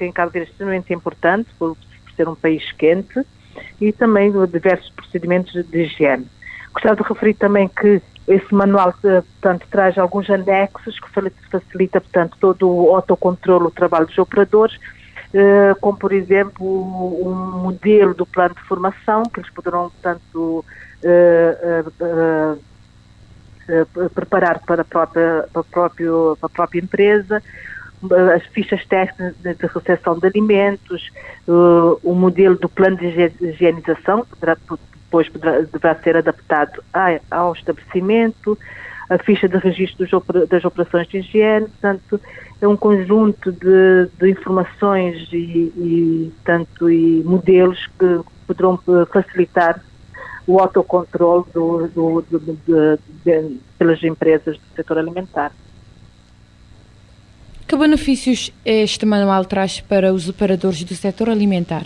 [0.00, 3.22] que em Cabo Verde é extremamente importante, por, por ser um país quente,
[3.78, 6.26] e também diversos procedimentos de higiene.
[6.72, 11.08] Gostava de referir também que esse manual, eh, portanto, traz alguns anexos que
[11.50, 14.78] facilita, portanto, todo o autocontrole do trabalho dos operadores,
[15.34, 20.64] eh, como, por exemplo, um modelo do plano de formação, que eles poderão, portanto,
[21.02, 21.84] eh,
[24.14, 27.42] preparar para a própria, para a própria, para a própria empresa,
[28.34, 31.10] as fichas técnicas de recepção de alimentos,
[31.46, 33.06] uh, o modelo do plano de
[33.40, 34.56] higienização, que poderá,
[35.04, 36.82] depois poderá, deverá ser adaptado
[37.30, 38.58] ao estabelecimento,
[39.10, 40.06] a ficha de registro
[40.48, 42.20] das operações de higiene, portanto,
[42.60, 48.78] é um conjunto de, de informações e, e, tanto, e modelos que poderão
[49.12, 49.82] facilitar
[50.46, 52.58] o autocontrole do, do, do,
[53.78, 55.52] pelas empresas do setor alimentar.
[57.70, 61.84] Que benefícios este manual traz para os operadores do setor alimentar?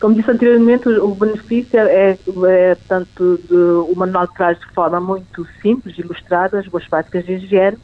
[0.00, 2.16] Como disse anteriormente, o benefício é,
[2.48, 7.34] é tanto de, o manual traz de forma muito simples, ilustrada, as boas práticas de
[7.34, 7.76] higiene,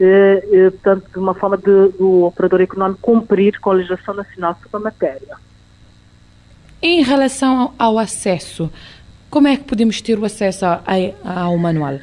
[0.00, 4.58] eh, eh, portanto, de uma forma de, do operador económico cumprir com a legislação nacional
[4.60, 5.36] sobre a matéria.
[6.82, 8.68] Em relação ao acesso,
[9.30, 12.00] como é que podemos ter o acesso ao manual?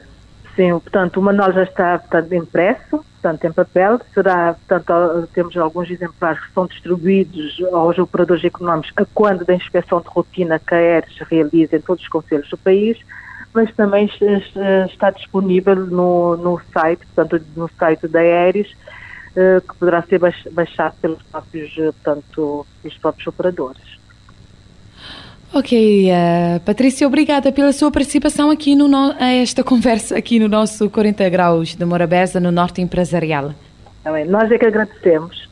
[0.56, 4.00] Sim, portanto, o manual já está portanto, impresso, portanto, em papel.
[4.14, 10.02] Será, portanto, temos alguns exemplares que são distribuídos aos operadores económicos a quando da inspeção
[10.02, 12.98] de rotina que a ERS realiza em todos os conselhos do país,
[13.54, 14.10] mas também
[14.90, 18.76] está disponível no, no site, portanto, no site da ERS,
[19.36, 20.20] eh, que poderá ser
[20.52, 23.99] baixado pelos próprios, eh, portanto, pelos próprios operadores.
[25.52, 30.48] Ok, uh, Patrícia, obrigada pela sua participação aqui no no, a esta conversa aqui no
[30.48, 33.52] nosso 40 graus de Morabeza, no Norte Empresarial.
[34.04, 35.50] Tá nós é que agradecemos.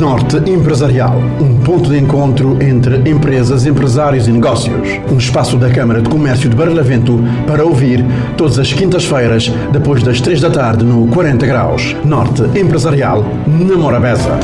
[0.00, 4.88] Norte Empresarial, um ponto de encontro entre empresas, empresários e negócios.
[5.08, 8.04] Um espaço da Câmara de Comércio de Barlavento para ouvir
[8.36, 11.94] todas as quintas-feiras, depois das três da tarde, no 40 Graus.
[12.04, 14.40] Norte Empresarial, na Morabeza.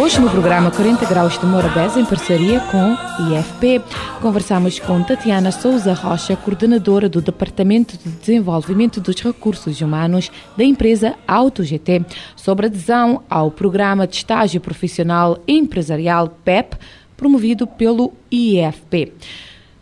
[0.00, 2.92] Hoje no programa 40 Graus de Morabeza, em parceria com
[3.24, 3.82] IFP,
[4.22, 11.16] conversamos com Tatiana Souza Rocha, coordenadora do Departamento de Desenvolvimento dos Recursos Humanos da empresa
[11.26, 12.04] AutoGT,
[12.36, 16.76] sobre adesão ao Programa de Estágio Profissional Empresarial PEP,
[17.16, 19.12] promovido pelo IFP.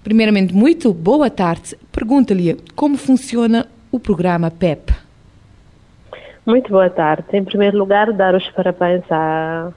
[0.03, 1.77] Primeiramente, muito boa tarde.
[1.93, 4.95] Pergunta-lhe como funciona o programa PEP.
[6.47, 7.25] Muito boa tarde.
[7.35, 9.71] Em primeiro lugar, dar os parabéns à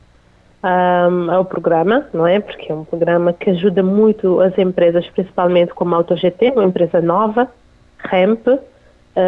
[0.64, 2.40] um, ao programa, não é?
[2.40, 7.02] Porque é um programa que ajuda muito as empresas, principalmente como a AutoGT, uma empresa
[7.02, 7.48] nova,
[8.00, 8.60] REMP, uh,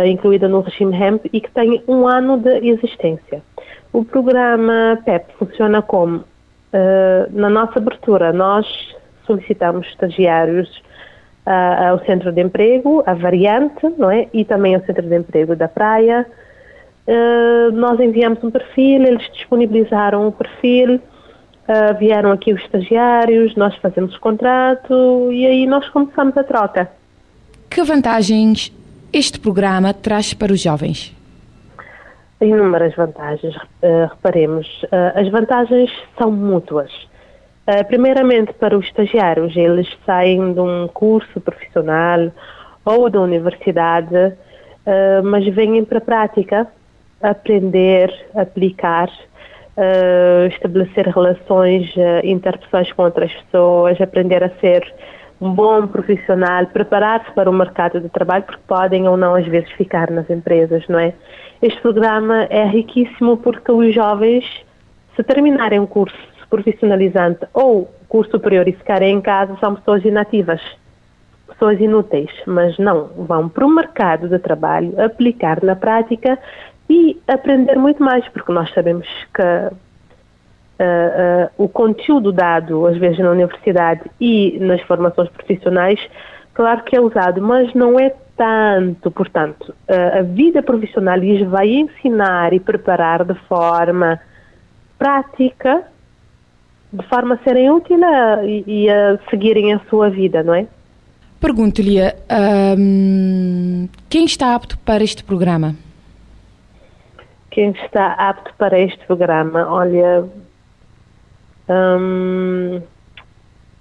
[0.05, 3.41] incluída no regime REMP e que tem um ano de existência.
[3.93, 6.23] O programa PEP funciona como, uh,
[7.31, 8.65] na nossa abertura, nós
[9.25, 10.69] solicitamos estagiários
[11.45, 14.27] uh, ao centro de emprego, a variante, não é?
[14.33, 16.25] E também ao centro de emprego da praia.
[17.07, 21.01] Uh, nós enviamos um perfil, eles disponibilizaram o perfil,
[21.71, 26.91] Uh, vieram aqui os estagiários, nós fazemos contrato e aí nós começamos a troca.
[27.69, 28.73] Que vantagens
[29.13, 31.15] este programa traz para os jovens?
[32.41, 34.67] Inúmeras vantagens, uh, reparemos.
[34.83, 36.91] Uh, as vantagens são mútuas.
[37.87, 42.31] primeiramente, para os estagiários, eles saem de um curso profissional
[42.83, 44.33] ou da universidade,
[45.23, 46.67] mas vêm para a prática
[47.21, 49.09] aprender, aplicar
[49.81, 54.85] uh, estabelecer relações uh, interpessoais com outras pessoas, aprender a ser
[55.41, 59.71] um bom profissional, preparar-se para o mercado de trabalho, porque podem ou não às vezes
[59.71, 61.13] ficar nas empresas, não é?
[61.61, 64.45] Este programa é riquíssimo porque os jovens,
[65.15, 66.17] se terminarem um curso
[66.49, 70.61] profissionalizante ou curso superior e ficarem em casa, são pessoas inativas,
[71.47, 76.37] pessoas inúteis, mas não, vão para o mercado de trabalho, aplicar na prática
[76.91, 83.19] e aprender muito mais, porque nós sabemos que uh, uh, o conteúdo dado, às vezes,
[83.19, 85.97] na universidade e nas formações profissionais,
[86.53, 89.09] claro que é usado, mas não é tanto.
[89.09, 94.19] Portanto, uh, a vida profissional lhes vai ensinar e preparar de forma
[94.99, 95.83] prática,
[96.91, 98.01] de forma a serem úteis
[98.43, 100.67] e, e a seguirem a sua vida, não é?
[101.39, 101.99] Pergunto-lhe,
[102.77, 105.73] um, quem está apto para este programa?
[107.51, 109.67] Quem está apto para este programa?
[109.69, 110.25] Olha,
[111.69, 112.81] hum,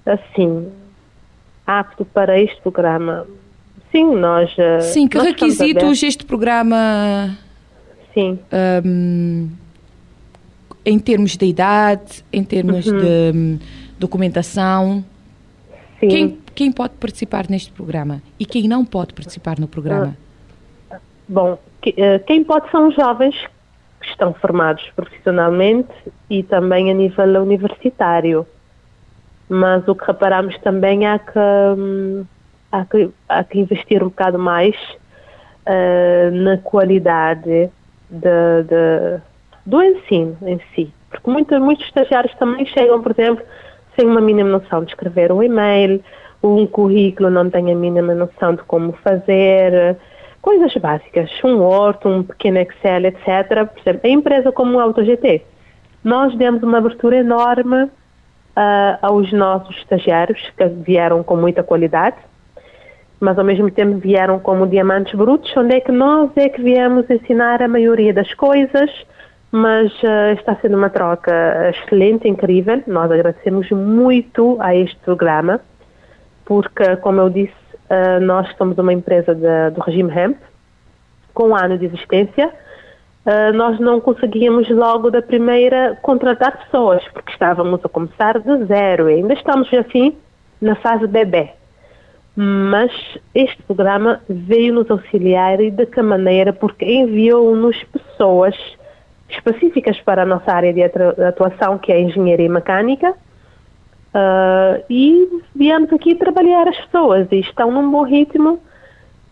[0.04, 0.70] assim,
[1.66, 3.26] apto para este programa.
[3.92, 4.52] Sim, nós.
[4.58, 7.36] Eh, Sim, que nós requisitos este programa.
[8.12, 8.38] Sim.
[8.84, 9.48] Um,
[10.84, 12.98] em termos de idade, em termos uhum.
[12.98, 13.58] de um,
[13.98, 15.04] documentação.
[16.00, 16.08] Sim.
[16.08, 20.16] Quem, quem pode participar neste programa e quem não pode participar no programa?
[21.28, 23.36] Bom, eh, quem pode são os jovens
[24.10, 25.92] estão formados profissionalmente
[26.28, 28.46] e também a nível universitário.
[29.48, 31.38] Mas o que reparamos também é que
[31.76, 32.24] hum,
[32.70, 34.76] há que, há que investir um bocado mais
[35.66, 37.70] uh, na qualidade
[38.08, 39.20] de, de,
[39.66, 40.92] do ensino em si.
[41.10, 43.44] Porque muito, muitos estagiários também chegam, por exemplo,
[43.98, 46.02] sem uma mínima noção de escrever um e-mail,
[46.42, 49.96] um currículo não tem a mínima noção de como fazer,
[50.42, 53.66] coisas básicas, um Word, um pequeno Excel, etc.
[53.72, 55.42] Por exemplo, a empresa como o AutoGT,
[56.02, 57.90] nós demos uma abertura enorme uh,
[59.02, 62.16] aos nossos estagiários que vieram com muita qualidade
[63.20, 67.08] mas ao mesmo tempo vieram como diamantes brutos, onde é que nós é que viemos
[67.10, 68.90] ensinar a maioria das coisas,
[69.52, 72.82] mas uh, está sendo uma troca excelente, incrível.
[72.86, 75.60] Nós agradecemos muito a este programa,
[76.46, 77.59] porque, como eu disse,
[77.90, 80.38] uh, nós somos uma empresa de, do regime HEMP,
[81.34, 82.52] com um ano de existência.
[83.26, 89.10] Uh, nós não conseguíamos logo da primeira contratar pessoas, porque estávamos a começar de zero
[89.10, 90.16] e ainda estamos assim
[90.60, 91.50] na fase bebê
[92.42, 92.90] mas
[93.34, 96.52] este programa veio nos auxiliar e de que maneira?
[96.52, 98.56] Porque enviou-nos pessoas
[99.28, 103.14] específicas para a nossa área de atuação, que é a engenharia mecânica,
[104.14, 107.28] uh, e viemos aqui trabalhar as pessoas.
[107.30, 108.60] E estão num bom ritmo.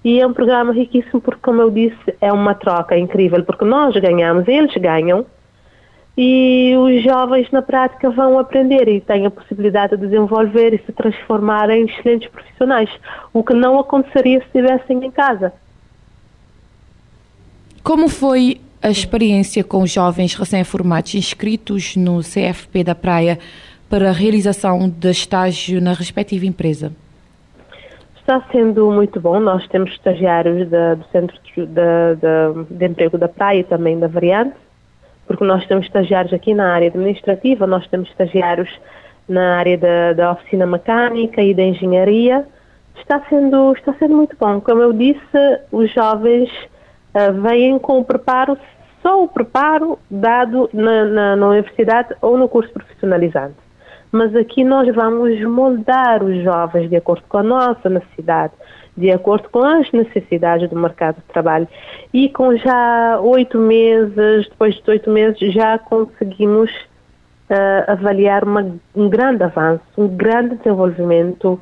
[0.04, 3.94] E é um programa riquíssimo porque, como eu disse, é uma troca incrível, porque nós
[3.96, 5.26] ganhamos, eles ganham,
[6.20, 10.92] e os jovens na prática vão aprender e têm a possibilidade de desenvolver e se
[10.92, 12.90] transformar em excelentes profissionais,
[13.32, 15.52] o que não aconteceria se estivessem em casa.
[17.84, 23.38] Como foi a experiência com os jovens recém-formados inscritos no CFP da Praia
[23.88, 26.92] para a realização de estágio na respectiva empresa?
[28.18, 29.40] Está sendo muito bom.
[29.40, 34.54] Nós temos estagiários do Centro de, de, de Emprego da Praia e também da Variante
[35.28, 38.68] porque nós temos estagiários aqui na área administrativa, nós temos estagiários
[39.28, 42.46] na área da, da oficina mecânica e da engenharia.
[42.96, 44.58] Está sendo, está sendo muito bom.
[44.60, 48.56] Como eu disse, os jovens uh, vêm com o preparo,
[49.02, 53.67] só o preparo dado na, na, na universidade ou no curso profissionalizante.
[54.10, 58.52] Mas aqui nós vamos moldar os jovens de acordo com a nossa necessidade
[58.98, 61.68] de acordo com as necessidades do mercado de trabalho.
[62.12, 66.70] E com já oito meses, depois de oito meses, já conseguimos
[67.48, 71.60] uh, avaliar uma, um grande avanço, um grande desenvolvimento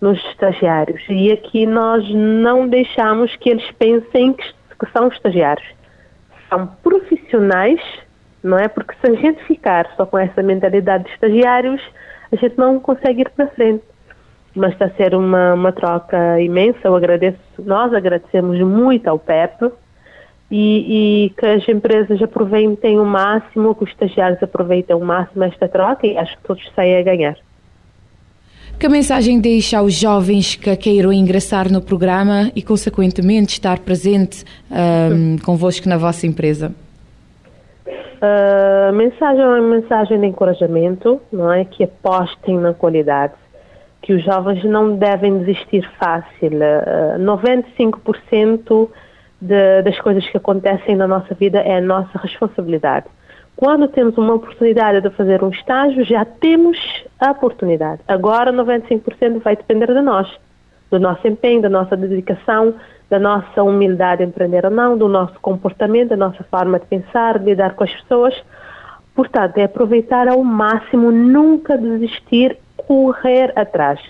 [0.00, 1.02] nos estagiários.
[1.08, 5.66] E aqui nós não deixamos que eles pensem que, que são estagiários.
[6.48, 7.80] São profissionais,
[8.46, 8.68] não é?
[8.68, 11.82] Porque se a gente ficar só com essa mentalidade de estagiários,
[12.32, 13.82] a gente não consegue ir para frente
[14.56, 16.78] mas está a ser uma, uma troca imensa.
[16.84, 19.70] Eu agradeço, nós agradecemos muito ao PEP
[20.50, 25.68] e, e, que as empresas aproveitem o máximo, que os estagiários aproveitem o máximo esta
[25.68, 27.36] troca e acho que todos saem a ganhar.
[28.78, 35.38] Que mensagem deixa aos jovens que queiram ingressar no programa e, consequentemente, estar presente um,
[35.38, 36.74] convosco na vossa empresa?
[38.20, 41.64] A uh, mensagem é uma mensagem de encorajamento, não é?
[41.64, 43.34] Que apostem na qualidade
[44.00, 46.50] que os jovens não devem desistir fácil.
[46.52, 48.88] Uh, 95%
[49.40, 53.06] de, das coisas que acontecem na nossa vida é nossa responsabilidade.
[53.56, 56.78] Quando temos uma oportunidade de fazer um estágio, já temos
[57.18, 58.02] a oportunidade.
[58.06, 60.28] Agora, 95% vai depender de nós,
[60.90, 62.74] do nosso empenho, da nossa dedicação,
[63.08, 67.38] da nossa humildade em empreender ou não, do nosso comportamento, da nossa forma de pensar,
[67.38, 68.34] de lidar com as pessoas.
[69.14, 74.00] Portanto, é aproveitar ao máximo, nunca desistir correr atrás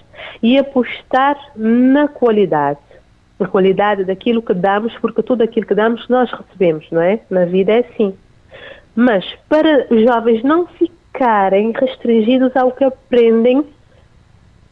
[0.42, 2.78] e apostar na qualidade.
[3.38, 7.20] Na qualidade daquilo que damos, porque tudo aquilo que damos nós recebemos, não é?
[7.30, 8.14] Na vida é assim.
[8.94, 13.64] Mas para os jovens não ficarem restringidos ao que aprendem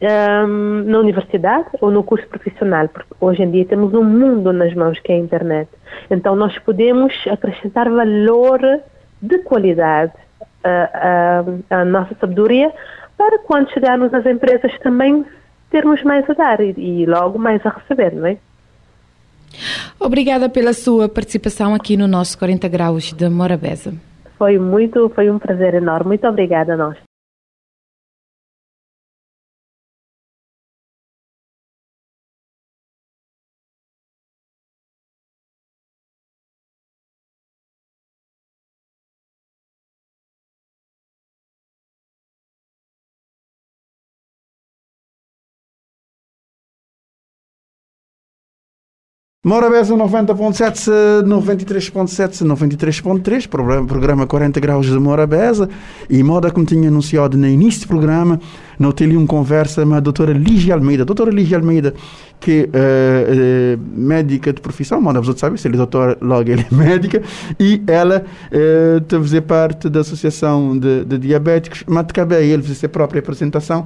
[0.05, 4.73] um, na universidade ou no curso profissional, porque hoje em dia temos um mundo nas
[4.73, 5.69] mãos que é a internet.
[6.09, 8.59] Então nós podemos acrescentar valor
[9.21, 10.13] de qualidade
[10.63, 12.71] à, à nossa sabedoria
[13.17, 15.25] para quando chegarmos às empresas também
[15.69, 18.37] termos mais a dar e, e logo mais a receber, não é?
[19.99, 23.93] Obrigada pela sua participação aqui no nosso 40 Graus de Morabeza.
[24.37, 26.09] Foi muito, foi um prazer enorme.
[26.09, 26.97] Muito obrigada a nós.
[49.45, 53.47] Morabeza 90.7, 93.7, 93.3,
[53.85, 55.69] programa 40 graus de Morabeza.
[56.09, 58.39] E moda como tinha anunciado no início do programa,
[58.79, 61.05] não tive uma conversa com a doutora Lígia Almeida.
[61.05, 61.93] Doutora Lígia Almeida,
[62.39, 66.73] que é, médica de profissão, moda você sabe, se ele é doutor, logo ele é
[66.73, 67.21] médica,
[67.59, 72.87] e ela é, fazer parte da Associação de, de Diabéticos, mas cabe a ele fazer
[72.87, 73.85] a própria apresentação.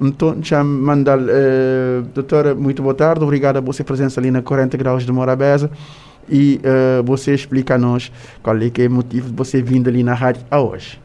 [0.00, 4.76] Então, já mandar, uh, doutora, muito boa tarde, obrigado a você presença ali na 40
[4.76, 5.70] graus de Morabeza
[6.28, 9.88] e uh, você explica a nós qual é, que é o motivo de você vindo
[9.88, 11.00] ali na rádio a hoje.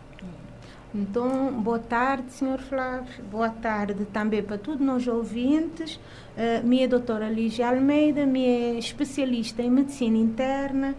[0.93, 2.59] Então, boa tarde, Sr.
[2.69, 3.23] Flávio.
[3.31, 5.95] Boa tarde também para todos nós ouvintes.
[5.95, 10.93] Uh, minha doutora Lígia Almeida, minha especialista em medicina interna.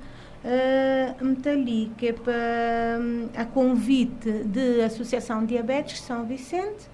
[0.45, 6.91] Uh, ali que é para um, a convite da Associação Diabetes São Vicente,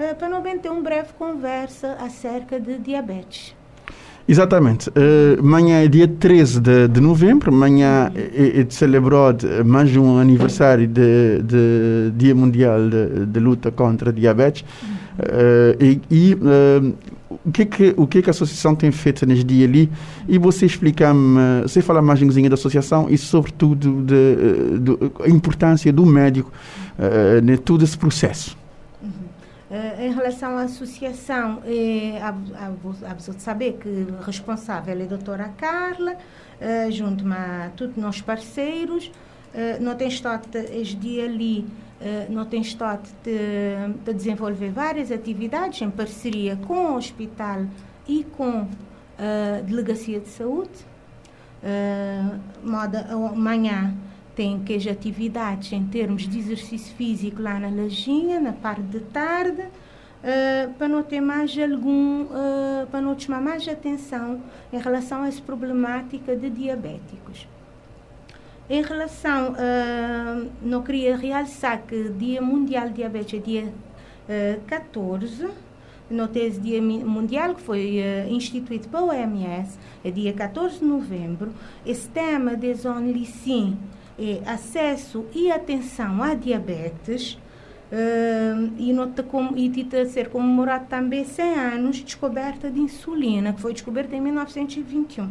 [0.00, 3.54] uh, para não ter uma breve conversa acerca de diabetes.
[4.30, 4.88] Exatamente.
[4.90, 10.86] Uh, amanhã é dia 13 de, de novembro, amanhã é, é celebrado mais um aniversário
[10.86, 14.64] de, de Dia Mundial de, de, Luta contra a Diabetes.
[15.18, 16.94] Uh, e, e uh,
[17.44, 19.90] o, que, que, o que, que a associação tem feito neste dia ali?
[20.28, 25.92] E você explica-me, você fala mais um da associação e, sobretudo, de, de, a importância
[25.92, 26.52] do médico
[26.98, 28.59] uh, em todo esse processo.
[29.70, 32.34] Uh, em relação à associação, é, há,
[33.08, 39.12] há, de saber que responsável é a doutora Carla, uh, junto a todos nós parceiros.
[39.54, 41.60] Uh, não tem estado este dia ali,
[42.00, 47.64] uh, não tem estado de, de, desenvolver várias atividades em parceria com o hospital
[48.08, 48.66] e com
[49.18, 50.90] a delegacia de saúde.
[51.62, 53.94] Uh, moda, amanhã
[54.40, 59.00] tem que as atividades em termos de exercício físico lá na lajinha, na parte de
[59.00, 64.40] tarde, uh, para não ter mais algum, uh, para não chamar mais atenção
[64.72, 67.46] em relação a essa problemática de diabéticos.
[68.70, 75.50] Em relação, uh, não queria realçar que Dia Mundial de Diabetes é dia uh, 14,
[76.10, 81.52] não esse Dia Mundial que foi uh, instituído pela OMS, é dia 14 de novembro.
[81.84, 83.76] Esse tema de Only Sim
[84.20, 87.38] é acesso e atenção à diabetes
[87.90, 93.52] uh, e nota como e a ser comemorado também 100 anos de descoberta de insulina,
[93.52, 95.30] que foi descoberta em 1921.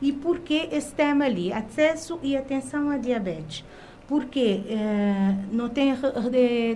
[0.00, 3.64] E por que esse tema ali, acesso e atenção à diabetes?
[4.08, 5.94] Porque uh, não tem,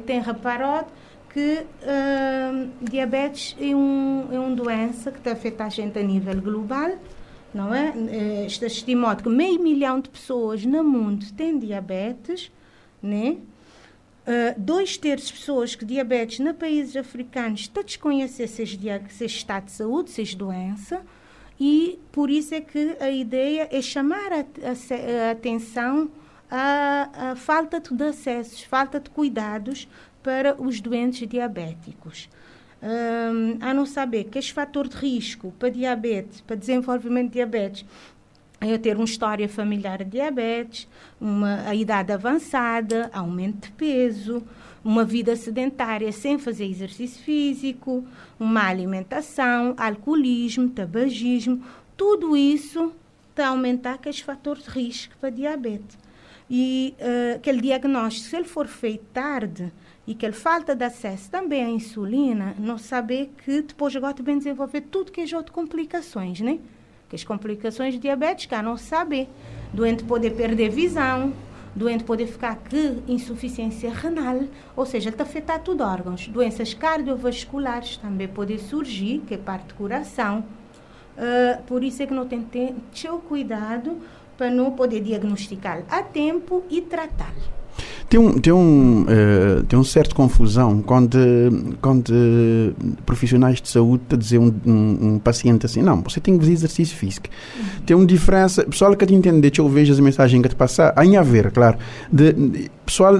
[0.05, 0.89] tem reparado
[1.33, 6.41] que uh, diabetes é, um, é uma doença que está afeta a gente a nível
[6.41, 6.93] global,
[7.55, 7.95] não é?
[8.47, 12.51] Está estimado que meio milhão de pessoas no mundo têm diabetes,
[13.01, 13.37] né?
[14.27, 19.67] Uh, dois terços de pessoas que diabetes nos países africanos está desconhecer se é estado
[19.67, 21.03] de saúde, se é doença,
[21.61, 26.11] e por isso é que a ideia é chamar a, a, a atenção
[26.51, 29.87] à, à falta de acessos, falta de cuidados
[30.23, 32.31] para os doentes diabéticos
[32.85, 37.85] um, a não saber que este fator de risco para diabetes, para desenvolvimento de diabetes,
[38.61, 40.87] é ter uma história familiar de diabetes,
[41.20, 44.43] uma, a idade avançada, aumento de peso,
[44.85, 48.05] uma vida sedentária sem fazer exercício físico,
[48.39, 51.62] uma alimentação, alcoolismo, tabagismo,
[51.97, 52.93] tudo isso
[53.30, 55.99] está a aumentar aquele fator de risco para diabetes.
[56.49, 59.72] E uh, aquele diagnóstico, se ele for feito tarde,
[60.07, 64.37] e que ele falta de acesso também à insulina, não saber que depois agora também
[64.37, 66.59] desenvolver tudo que é outras complicações, né?
[67.09, 69.29] Que as complicações diabéticas, não saber.
[69.73, 71.33] Doente poder perder visão,
[71.75, 74.45] doente poder ficar com insuficiência renal,
[74.77, 76.29] ou seja, está afetar tudo órgãos.
[76.29, 80.45] Doenças cardiovasculares também podem surgir, que é parte do coração.
[81.17, 83.99] Uh, por isso é que não tem que ter cuidado
[84.37, 87.64] para não poder diagnosticar a tempo e tratá-lo.
[88.09, 91.18] Tem um, tem um, uh, tem um certo confusão quando,
[91.81, 92.12] quando
[93.05, 96.53] profissionais de saúde te dizer um, um, um, paciente assim, não, você tem que fazer
[96.53, 97.29] exercício físico.
[97.57, 97.64] Uhum.
[97.85, 101.03] Tem uma diferença, pessoal que te entende, eu vejo as mensagens que te passar, há
[101.03, 101.79] a ver, claro,
[102.12, 103.18] de, de pessoal,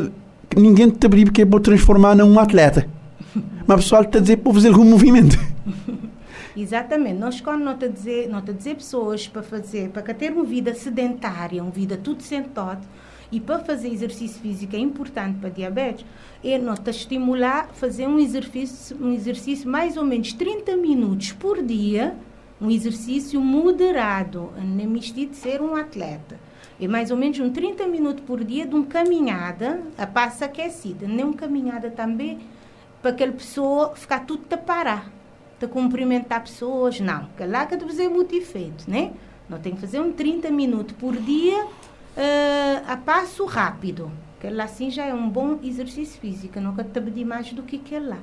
[0.57, 2.87] ninguém te abriu que é para transformar num atleta.
[3.67, 5.39] Mas pessoal está a dizer para fazer algum movimento.
[6.57, 7.19] Exatamente.
[7.19, 10.73] Nós quando não te dizer, não te dizer pessoas para fazer, para ter uma vida
[10.75, 12.83] sedentária, uma vida tudo sentado,
[13.35, 16.07] e para fazer exercício físico é importante para diabetes,
[16.45, 22.15] é nota estimular fazer um exercício, um exercício mais ou menos 30 minutos por dia,
[22.61, 26.39] um exercício moderado, nem mistura de ser um atleta.
[26.81, 31.09] É mais ou menos um 30 minutos por dia de uma caminhada, a passa aquecida,
[31.09, 32.39] nem uma caminhada também
[33.03, 35.11] para aquela pessoa ficar tudo a parar,
[35.61, 37.27] a cumprimentar pessoas, não.
[37.37, 39.13] Que lá que fazer muito efeito, né?
[39.49, 41.67] Não tem que fazer um 30 minutos por dia
[42.17, 44.11] uh, a passo rápido.
[44.39, 47.77] Aquele lá assim já é um bom exercício físico, nunca te pedir mais do que
[47.77, 48.19] aquele lá.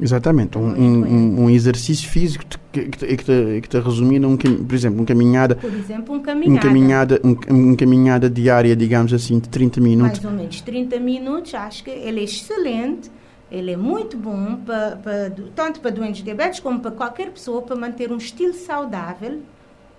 [0.00, 4.74] Exatamente, um, um, um, exercício físico que, que, que, te, que te resumir num, por
[4.74, 5.54] exemplo, uma caminhada.
[5.54, 6.50] Por exemplo, um caminhada.
[6.50, 10.18] Um caminhada, um, caminhada diária, digamos assim, de 30 minutos.
[10.18, 13.10] Mais ou menos 30 minutos, acho que ele é excelente.
[13.48, 17.76] Ele é muito bom para, para, tanto para doentes diabetes como para qualquer pessoa para
[17.76, 19.40] manter um estilo saudável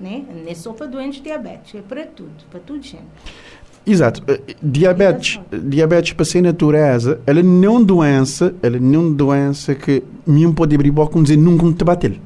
[0.04, 0.26] né?
[0.30, 3.04] Não é só para doentes diabéticos, é para tudo, para tudo gente.
[3.86, 4.24] Exato.
[4.28, 10.04] Eh, diabetes, diabetes para ser natureza, ela não é doença, ela não é doença que
[10.26, 12.20] mesmo pode abrir boca e dizer nunca te bater.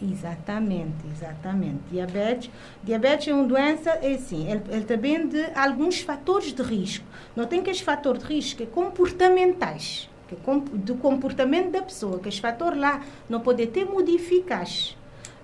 [0.00, 1.78] Exatamente, exatamente.
[1.90, 2.50] Diabetes,
[2.84, 7.04] diabetes é uma doença, é assim, ele, ele também de alguns fatores de risco.
[7.34, 10.38] Não tem que os fatores de risco é comportamentais, que é
[10.74, 14.96] do comportamento da pessoa, que os fatores lá não podem ter modificados.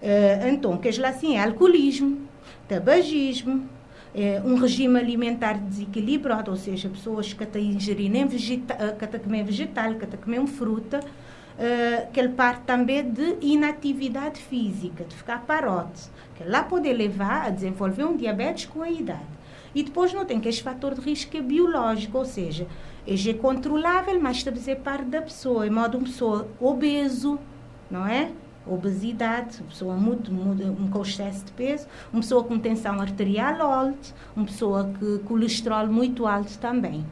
[0.04, 2.18] Uh, então, que lá assim é alcoolismo,
[2.68, 3.66] tabagismo,
[4.14, 9.18] é, um regime alimentar desequilibrado, ou seja, pessoas que estão ingerindo nem eh, que estão
[9.18, 15.40] comendo vegetal, que estão comendo fruta, uh, que parte também de inatividade física, de ficar
[15.44, 16.02] parote,
[16.36, 19.34] que lá pode levar a desenvolver um diabetes com a idade.
[19.74, 22.68] E depois não tem que esse fator de risco é biológico, ou seja,
[23.08, 27.36] é controlável, mas está a parte da pessoa, em modo uma pessoa obeso,
[27.90, 28.30] não é?
[28.66, 34.14] Obesidade, uma pessoa muito, muito, com excesso de peso, uma pessoa com tensão arterial alta,
[34.34, 37.04] uma pessoa com colesterol muito alto também,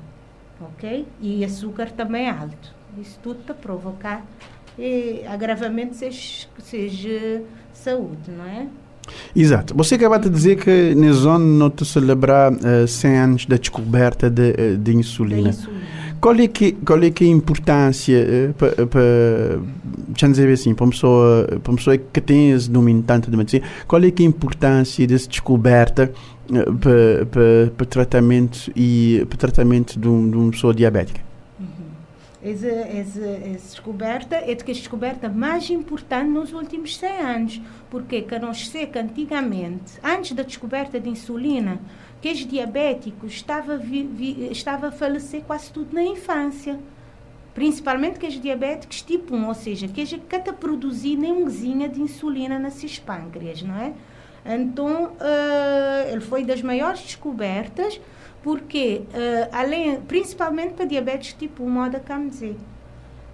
[0.61, 1.07] ok?
[1.21, 2.73] E açúcar também alto.
[3.01, 4.25] Isso tudo para provocar
[4.79, 7.43] e, agravamento seja, seja
[7.73, 8.67] saúde, não é?
[9.35, 9.75] Exato.
[9.77, 14.31] Você acabou de dizer que na zona não te celebrar uh, 100 anos da descoberta
[14.31, 15.51] de, eh, de insulina.
[15.51, 16.02] insulina.
[16.23, 20.93] Qual é que, qual é que é a importância para, para, dizer assim, para uma
[20.93, 24.27] pessoa, para uma pessoa que tem esse domínio tanto de medicina, qual é que é
[24.27, 26.13] a importância dessa descoberta
[26.49, 31.21] uh, para, para, para tratamento e para tratamento de, um, de uma pessoa diabética?
[32.43, 37.61] essa, essa, essa descoberta é de que a descoberta mais importante nos últimos 100 anos.
[37.89, 41.81] Porque que nós sei que antigamente, antes da descoberta de insulina,
[42.23, 43.81] que os diabéticos estavam
[44.53, 46.79] estava a falecer quase tudo na infância.
[47.53, 51.51] Principalmente que os diabéticos tipo 1, ou seja, que eles não produzir nenhuma
[51.89, 53.93] de insulina nas pâncreas, não é?
[54.47, 58.01] Então, uh, ele foi das maiores descobertas
[58.43, 62.57] porque, uh, além, principalmente para diabetes tipo 1, moda como dizer.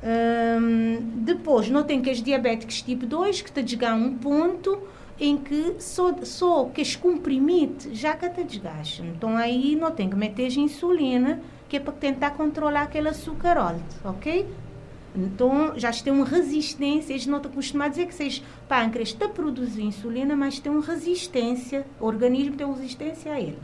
[0.02, 4.78] Um, depois, notem que os diabéticos tipo 2 que te desgam um ponto
[5.20, 9.06] em que só, só que os comprimidos já que te desgastam.
[9.06, 13.58] Então aí não tem que meter insulina, que é para tentar controlar aquele açúcar
[14.04, 14.46] ok?
[15.16, 19.26] Então já tem uma resistência, eles não estão acostumados a dizer que seja pâncreas está
[19.26, 23.58] a produzir insulina, mas tem uma resistência, o organismo tem uma resistência a ele.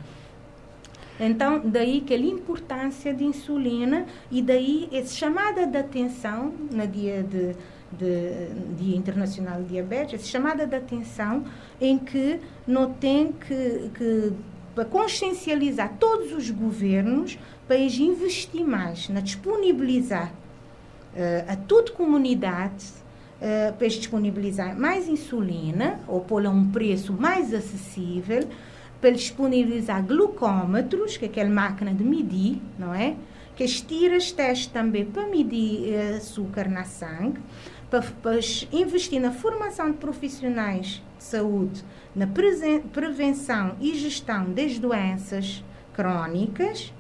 [1.18, 7.22] Então, daí que a importância de insulina e daí essa chamada de atenção no dia
[7.22, 7.54] de,
[7.98, 11.44] de Dia Internacional de Diabetes, chamada de atenção
[11.80, 14.32] em que não tem que, que
[14.74, 20.32] para consciencializar todos os governos para investir mais na disponibilizar
[21.14, 22.86] uh, a toda comunidade
[23.40, 28.46] uh, para disponibilizar mais insulina ou pô-la a um preço mais acessível
[29.00, 33.14] para disponibilizar glucómetros, que é aquela máquina de medir, não é?
[33.54, 37.38] Que as tiras testes também para medir uh, açúcar na sangue,
[38.00, 41.84] para, investir na formação de profissionais de saúde,
[42.14, 46.92] na prevenção e gestão das doenças crónicas,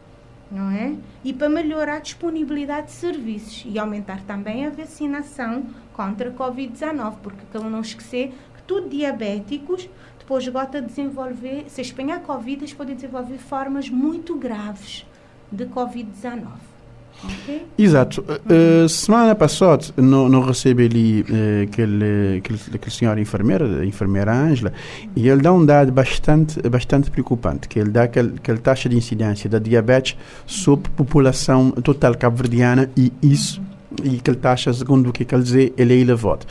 [0.50, 0.94] não é?
[1.24, 7.16] E para melhorar a disponibilidade de serviços e aumentar também a vacinação contra a Covid-19,
[7.22, 9.88] porque não esquecer que tudo diabéticos
[10.18, 15.04] depois gota desenvolver, se espinhar Covid, eles podem desenvolver formas muito graves
[15.52, 16.73] de Covid-19.
[17.22, 17.66] Okay?
[17.78, 18.24] Exato.
[18.28, 18.84] Uhum.
[18.84, 24.32] Uh, semana passada, não, não recebi ali uh, aquele, aquele, aquele senhor enfermeira, a enfermeira
[24.32, 24.72] Ângela,
[25.16, 28.96] e ele dá um dado bastante, bastante preocupante, que ele dá aquela, aquela taxa de
[28.96, 33.60] incidência da diabetes sobre a população total cabo-verdiana e isso,
[34.02, 36.46] e aquela taxa, segundo o que ele diz, ele é elevado.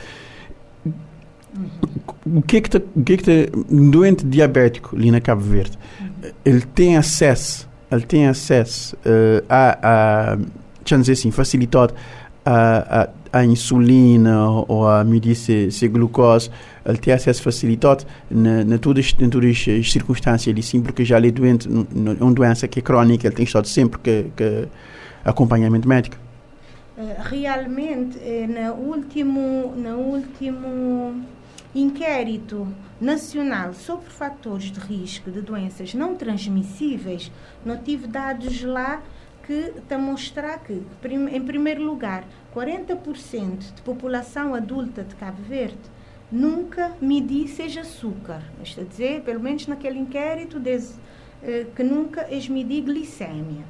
[2.26, 5.78] O que é que, o que, é que um doente diabético ali na Cabo Verde,
[6.44, 11.94] ele tem acesso, ele tem acesso uh, a, a, dizer assim, facilitado
[12.44, 16.50] a, a, a, insulina ou a medir se, se glucose,
[16.84, 21.16] ele tem acesso facilitado na, na, todas, em todas as circunstâncias ali, sim, porque já
[21.16, 24.68] ele é doente, é uma doença que é crónica, ele tem estado sempre que, que
[25.24, 26.16] acompanhamento médico.
[26.96, 31.24] Uh, realmente, eh, no último, no último
[31.74, 32.68] Inquérito
[33.00, 37.32] Nacional sobre Fatores de Risco de Doenças Não Transmissíveis,
[37.66, 39.02] não tive dados lá
[39.44, 40.80] que está a mostrar que,
[41.32, 45.76] em primeiro lugar, 40% de população adulta de Cabo Verde
[46.30, 48.40] nunca mediu seja açúcar.
[48.62, 50.62] Isto a dizer, pelo menos naquele inquérito,
[51.42, 53.64] eh, que nunca eles mediram glicémia.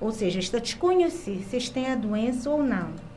[0.00, 3.07] Ou seja, está a desconhecer se eles têm a doença ou não.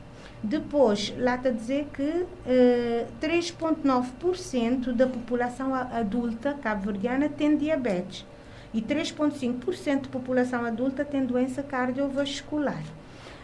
[0.42, 8.26] Depois, lá está a dizer que uh, eh, 3,9% da população adulta cabo-verdiana tem diabetes.
[8.74, 12.82] e 3,5% da população adulta tem doença cardiovascular.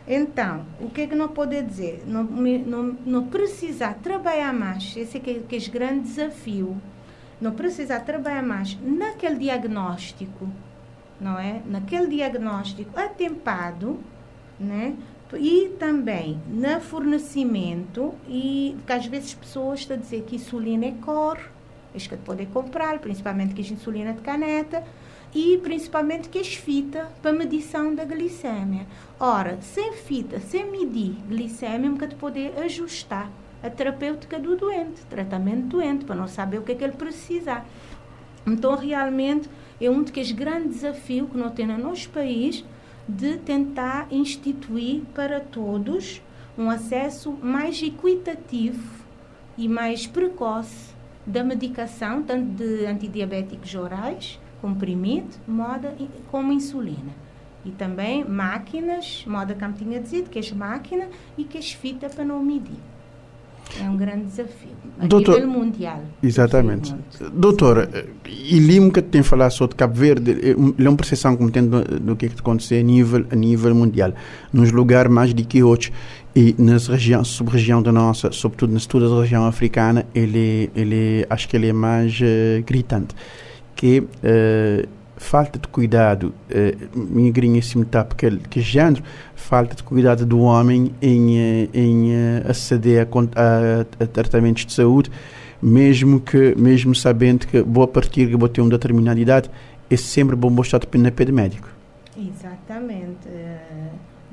[0.09, 2.03] Então, o que é que não pode dizer?
[2.07, 6.77] Não, não, não precisa trabalhar mais, esse é que, que é o grande desafio,
[7.39, 10.49] não precisa trabalhar mais naquele diagnóstico,
[11.21, 11.61] não é?
[11.67, 14.01] Naquele diagnóstico atempado,
[14.59, 14.97] né?
[15.37, 20.93] E também no fornecimento, e que às vezes pessoas estão a dizer que insulina é
[20.93, 21.39] cor,
[21.95, 24.83] é que poder comprar, principalmente que é insulina de caneta,
[25.35, 28.87] e principalmente que as fita para medição da glicemia.
[29.21, 33.31] Ora, sem fita, sem medir glicemia, nunca te poder ajustar
[33.63, 36.95] a terapêutica do doente, tratamento do doente, para não saber o que é que ele
[36.95, 37.63] precisa.
[38.47, 39.51] Então, realmente,
[39.81, 42.65] é um dos grandes desafios que nós temos no nosso país
[43.09, 46.21] de tentar instituir para todos
[46.59, 49.05] um acesso mais equitativo
[49.57, 50.93] e mais precoce
[51.27, 55.95] da medicação, tanto de antidiabéticos orais, comprimido, moda
[56.31, 57.13] como insulina.
[57.65, 62.25] E também máquinas, moda como tinha dito, que as máquinas e que as fitas para
[62.25, 62.79] não medir.
[63.81, 66.03] É um grande desafio a Doutor, nível mundial.
[66.23, 66.95] Exatamente.
[67.33, 67.89] Doutor,
[68.27, 72.17] e Limo que tem falado sobre Cabo Verde, é uma percepção como tem do, do
[72.17, 74.13] que, é que acontece a nível, a nível mundial.
[74.53, 75.93] Nos lugares mais de que outros
[76.35, 81.49] e nas regiões, sub-região da nossa, sobretudo na toda a região africana, ele, ele acho
[81.49, 83.15] que ele é mais uh, gritante
[83.79, 84.89] que uh,
[85.19, 89.03] falta de cuidado, uh, minha grinha se metá porque que género,
[89.35, 94.73] falta de cuidado do homem em, uh, em uh, aceder a, a, a, tratamentos de
[94.73, 95.11] saúde,
[95.61, 99.51] mesmo que mesmo sabendo que boa partir que vou ter uma determinada idade,
[99.91, 101.69] é sempre bom mostrar na pé de médico.
[102.17, 103.29] Exatamente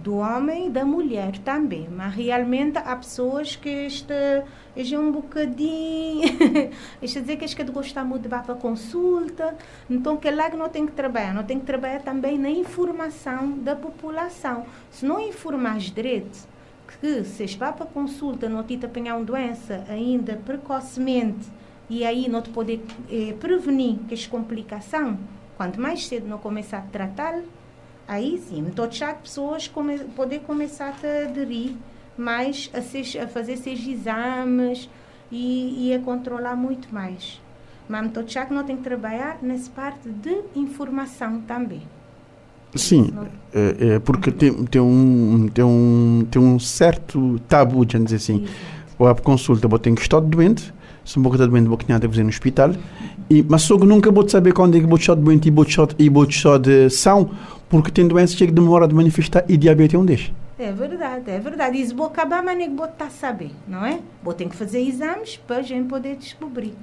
[0.06, 1.90] do homem e da mulher também.
[1.90, 6.22] Mas realmente há pessoas que este é um bocadinho.
[7.02, 9.56] Isto dizer que este que gostar muito de para consulta.
[9.90, 11.34] Então, que lá que não tem que trabalhar.
[11.34, 14.68] Não tem que trabalhar também na informação da população.
[14.92, 16.48] Se não informar direito,
[17.02, 21.48] que se vá para consulta, não te apanhar uma doença ainda precocemente
[21.90, 22.80] e aí não te poder
[23.10, 25.18] eh, prevenir que as complicação,
[25.58, 27.42] quanto mais cedo não começar a tratar,
[28.08, 31.72] Aí sim, estou já pessoas come, poder começar a aderir
[32.18, 32.80] mais a,
[33.24, 34.90] a fazer esses exames
[35.32, 37.42] e, e, a controlar muito mais.
[37.90, 41.82] Mas estou já que não tem que trabalhar nessa parte de informação também.
[42.76, 43.12] Sim,
[43.54, 48.46] é, é porque tem, tem, um, tem, um, tem um certo tabu, de dizer assim.
[49.00, 52.20] Ou a consulta, vou ter que estar doente, se não estar doente, vou ter que
[52.20, 52.72] ir no hospital.
[53.30, 55.64] E, mas só que nunca vou saber quando é que vou estar doente e vou
[55.64, 57.32] estar, e vou estar de são
[57.70, 60.32] porque tem doenças que demoram a manifestar e diabetes é um deles.
[60.58, 61.78] É verdade, é verdade.
[61.78, 64.00] Isso vou acabar, mas nem vou estar a saber, não é?
[64.24, 66.74] Vou ter que fazer exames para a gente poder descobrir.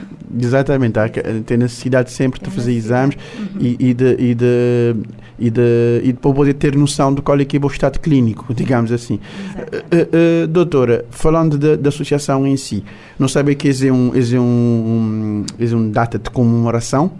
[0.38, 1.08] Exatamente, há,
[1.44, 3.60] tem necessidade sempre de fazer exames uhum.
[3.60, 4.96] e, e, de, e, de,
[5.38, 8.52] e, de, e de poder ter noção de qual é que é o estado clínico,
[8.54, 9.14] digamos assim.
[9.14, 12.84] Uh, uh, doutora, falando da associação em si,
[13.18, 17.10] não sabe que é um, é um, um, é um data de comemoração, uhum.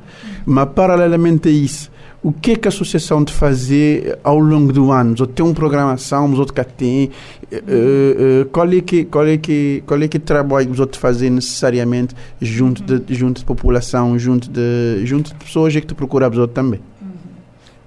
[0.47, 1.91] mas paralelamente a isso,
[2.27, 5.15] o que é que a associação de fazer ao longo do ano?
[5.21, 7.05] Ou tem uma programação, os outros que tem,
[7.53, 11.31] uh, uh, qual é que qual é que qual é que trabalho os outros fazer
[11.31, 13.05] necessariamente junto de uhum.
[13.09, 16.81] junto de população, junto de junto de pessoas que te procuram os outros também?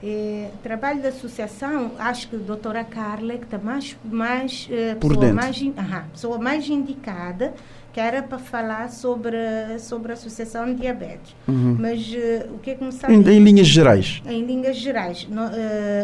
[0.01, 5.33] É, trabalho da associação, acho que a doutora Carla que está mais mais uh, pessoa
[5.33, 7.53] mais uh -huh, pessoa mais indicada
[7.93, 9.37] que era para falar sobre,
[9.79, 11.35] sobre a Associação de Diabetes.
[11.47, 11.77] Uhum.
[11.79, 13.13] Mas uh, o que é que me sabe?
[13.13, 14.21] Em, em, linhas gerais.
[14.25, 15.27] Em linhas gerais.
[15.29, 15.49] No, uh,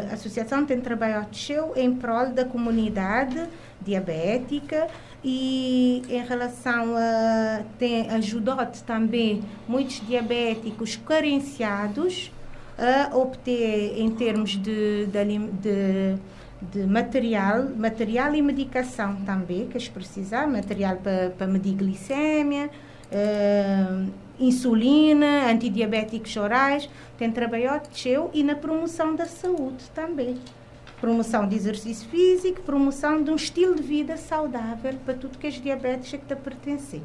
[0.10, 1.30] a Associação tem trabalhado
[1.76, 3.44] em prol da comunidade
[3.82, 4.88] diabética
[5.24, 8.56] e em relação a tem ajudou
[8.86, 12.32] também muitos diabéticos carenciados
[12.78, 16.16] a obter em termos de, de, de
[16.62, 22.70] de material, material e medicação também, que eles precisam, material para, para medir glicemia,
[23.12, 30.38] uh, insulina, antidiabéticos orais, tem trabalhado seu e na promoção da saúde também.
[31.00, 35.56] Promoção de exercício físico, promoção de um estilo de vida saudável para tudo que as
[35.56, 37.02] diabetes é que está pertencer.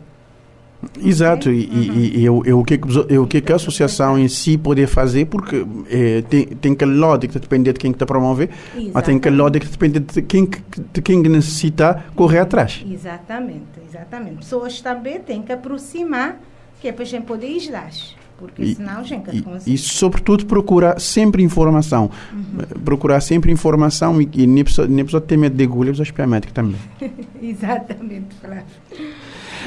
[1.02, 1.82] Exato, e, uhum.
[1.94, 5.26] e, e, eu, eu, o, que, eu, o que a associação em si poder fazer,
[5.26, 8.90] porque é, tem, tem que lógica depender de quem está a promover, Exatamente.
[8.94, 10.48] mas tem que lógica depender de quem,
[10.92, 12.82] de quem necessita correr atrás.
[12.90, 14.36] Exatamente, exatamente.
[14.38, 16.40] Pessoas também têm que aproximar,
[16.80, 17.90] que é para a gente poder ajudar.
[18.38, 19.74] Porque e, senão a gente e, consegue.
[19.74, 22.10] E, sobretudo, procurar sempre informação.
[22.32, 22.80] Uhum.
[22.82, 26.54] Procurar sempre informação e, e nem precisa, nem precisa ter medo de agulha, precisa médico
[26.54, 26.76] também.
[27.42, 28.64] exatamente, Flávio.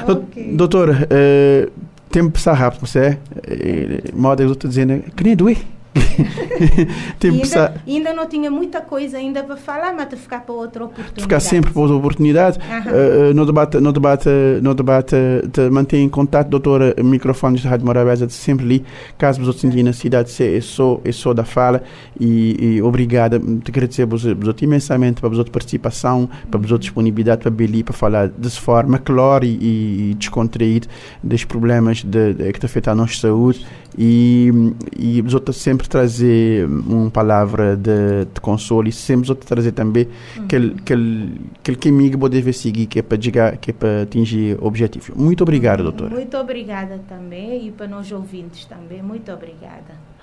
[0.08, 0.56] Okay.
[0.56, 1.70] Doutor, uh,
[2.10, 3.18] tempo passa rápido, você é?
[3.46, 5.58] Eh, moda eu estou dizendo, que nem doer.
[7.18, 10.84] Tempo ainda, ainda não tinha muita coisa ainda para falar, mas de ficar para outra
[10.84, 11.22] oportunidade.
[11.22, 12.58] ficar sempre por outra oportunidade.
[12.58, 14.28] Eh, eh, no debate, no debate,
[14.62, 15.16] no debate,
[15.52, 18.84] te mantém em contato, doutora, microfones da Rádio Morabeza, sempre ali,
[19.16, 21.82] caso vos sentirem na cidade, se é só, é só da fala,
[22.18, 27.82] e, e obrigada, te agradecer-vos vos imensamente para a participação, para a disponibilidade para ali,
[27.82, 30.86] para falar dessa forma clara e, e descontraída
[31.22, 33.64] dos problemas de, de, que afetam a nossa saúde
[33.96, 34.50] e,
[34.96, 40.08] e vos outros sempre trazer uma palavra de, de consolo e sempre outros trazer também
[40.42, 44.56] aquele, aquele, aquele caminho que deve seguir, que é para chegar, que é para atingir
[44.60, 45.12] o objetivo.
[45.16, 46.10] Muito obrigado, doutora.
[46.14, 49.02] Muito obrigada também e para nós ouvintes também.
[49.02, 50.13] Muito obrigada.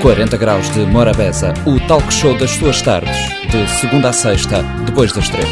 [0.00, 3.14] 40 graus de Morabeza, o talk show das suas tardes,
[3.50, 5.46] de segunda a sexta, depois das três.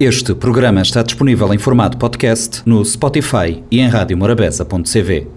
[0.00, 5.28] Este programa está disponível em formato podcast no Spotify e em radiomorabeza.cv.